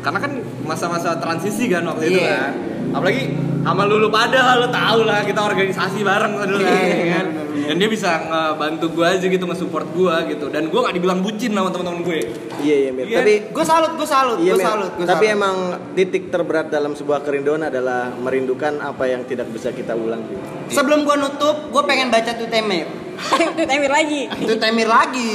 Karena 0.05 0.19
kan 0.21 0.33
masa-masa 0.63 1.17
transisi 1.17 1.65
kan 1.67 1.81
waktu 1.83 2.05
itu 2.07 2.21
Iya. 2.21 2.29
kan. 2.31 2.53
Apalagi 2.93 3.23
sama 3.59 3.83
lu, 3.85 3.97
lu 3.97 4.09
pada 4.09 4.37
lah, 4.37 4.55
lu 4.57 4.69
tau 4.69 5.01
lah 5.03 5.25
kita 5.25 5.41
organisasi 5.41 6.05
bareng 6.05 6.37
dulu 6.37 6.61
kan, 6.61 6.77
Iya. 6.77 6.95
ya 6.95 7.07
kan. 7.11 7.27
Dan 7.65 7.81
dia 7.81 7.89
bisa 7.89 8.11
ngebantu 8.21 8.93
gue 8.93 9.07
aja 9.09 9.25
gitu, 9.25 9.41
nge-support 9.43 9.89
gue 9.91 10.15
gitu. 10.29 10.53
Dan 10.53 10.69
gue 10.69 10.77
gak 10.79 10.93
dibilang 10.93 11.25
bucin 11.25 11.49
sama 11.51 11.73
teman-teman 11.73 12.05
gue. 12.05 12.19
Iya, 12.61 12.77
iya, 12.79 12.91
Mir. 12.93 13.09
Iya. 13.09 13.17
Tapi 13.19 13.33
gue 13.49 13.65
salut, 13.65 13.93
gue 13.97 14.05
salut, 14.07 14.37
Iya, 14.39 14.53
gue 14.53 14.61
salut, 14.61 14.93
gue 14.93 15.07
Tapi 15.09 15.27
salut. 15.27 15.37
emang 15.41 15.57
titik 15.97 16.29
terberat 16.29 16.69
dalam 16.69 16.93
sebuah 16.93 17.25
kerinduan 17.25 17.65
adalah 17.65 18.13
merindukan 18.13 18.79
apa 18.79 19.09
yang 19.09 19.25
tidak 19.25 19.49
bisa 19.49 19.73
kita 19.73 19.97
ulang. 19.97 20.21
gitu. 20.23 20.45
Sebelum 20.71 21.09
gue 21.09 21.17
nutup, 21.17 21.73
gue 21.73 21.83
pengen 21.83 22.13
baca 22.13 22.31
tweet 22.31 22.53
Emir. 22.53 22.85
Tweet 23.55 23.71
Emir 23.71 23.89
lagi 23.89 24.27
Tweet 24.27 24.59
Emir 24.61 24.89
lagi. 24.91 25.33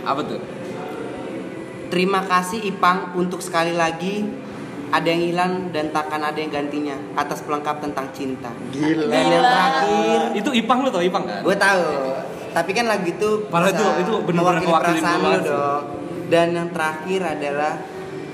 Apa 0.00 0.22
tuh? 0.22 0.38
Terima 1.86 2.20
kasih 2.20 2.60
Ipang 2.64 3.14
untuk 3.14 3.38
sekali 3.38 3.70
lagi 3.70 4.26
ada 4.86 5.04
yang 5.04 5.22
hilang 5.24 5.52
dan 5.70 5.90
takkan 5.90 6.18
ada 6.18 6.34
yang 6.34 6.48
gantinya 6.48 6.94
atas 7.14 7.42
pelengkap 7.42 7.78
tentang 7.80 8.06
cinta. 8.10 8.50
Gila. 8.70 9.06
Dan 9.06 9.24
yang 9.28 9.44
terakhir, 9.44 10.18
Itu 10.34 10.50
Ipang 10.52 10.78
lu 10.80 10.88
tau 10.88 11.02
Ipang 11.02 11.24
kan? 11.24 11.42
gue 11.42 11.56
tahu. 11.56 11.84
Tapi 12.50 12.70
kan 12.72 12.84
lagu 12.86 13.04
itu 13.04 13.28
Padahal 13.46 13.70
itu- 13.70 13.94
itu 14.00 14.12
bener-bener 14.22 14.62
mewakili 14.62 14.66
ngewakilin 14.66 14.94
perasaan 14.96 15.18
gue 15.18 15.28
lu 15.28 15.36
sih. 15.36 15.50
dong. 15.50 15.84
Dan 16.26 16.46
yang 16.52 16.68
terakhir 16.70 17.20
adalah 17.28 17.74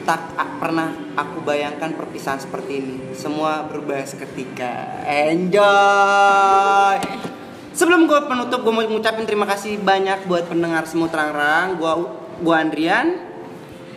tak 0.03 0.21
pernah 0.59 0.89
aku 1.15 1.39
bayangkan 1.41 1.93
perpisahan 1.93 2.37
seperti 2.37 2.73
ini. 2.75 2.97
Semua 3.13 3.63
berubah 3.63 4.03
seketika. 4.03 5.03
Enjoy. 5.07 6.97
Sebelum 7.73 8.05
gue 8.05 8.21
penutup, 8.23 8.61
gue 8.61 8.71
mau 8.71 8.83
ngucapin 8.83 9.25
terima 9.25 9.47
kasih 9.47 9.79
banyak 9.79 10.27
buat 10.27 10.45
pendengar 10.45 10.85
semua 10.85 11.07
terang-terang. 11.07 11.77
Gue 11.77 11.93
gua 12.41 12.57
Andrian. 12.59 13.32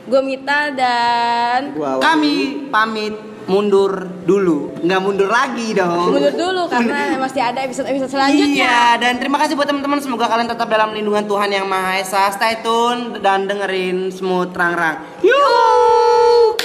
Gue 0.05 0.21
Mita 0.21 0.69
dan 0.69 1.73
Gua 1.73 1.97
Wahyu. 1.97 2.05
Kami 2.05 2.35
pamit 2.69 3.15
mundur 3.45 4.09
dulu. 4.25 4.73
Nggak 4.81 5.01
mundur 5.01 5.29
lagi 5.29 5.73
dong. 5.73 6.13
mundur 6.13 6.33
dulu 6.33 6.65
karena 6.69 7.13
masih 7.25 7.41
ada 7.41 7.61
episode-episode 7.61 8.11
selanjutnya. 8.13 8.65
Iya, 8.65 8.81
dan 9.01 9.21
terima 9.21 9.37
kasih 9.41 9.53
buat 9.57 9.69
teman-teman. 9.69 10.01
Semoga 10.01 10.29
kalian 10.29 10.49
tetap 10.49 10.69
dalam 10.69 10.93
lindungan 10.93 11.25
Tuhan 11.25 11.49
Yang 11.53 11.67
Maha 11.69 11.91
Esa. 12.01 12.33
Stay 12.33 12.61
tune 12.65 13.21
dan 13.21 13.45
dengerin 13.45 14.09
Smooth 14.09 14.53
Rang 14.53 14.73
Rang. 14.77 14.97
Yuk! 15.21 16.57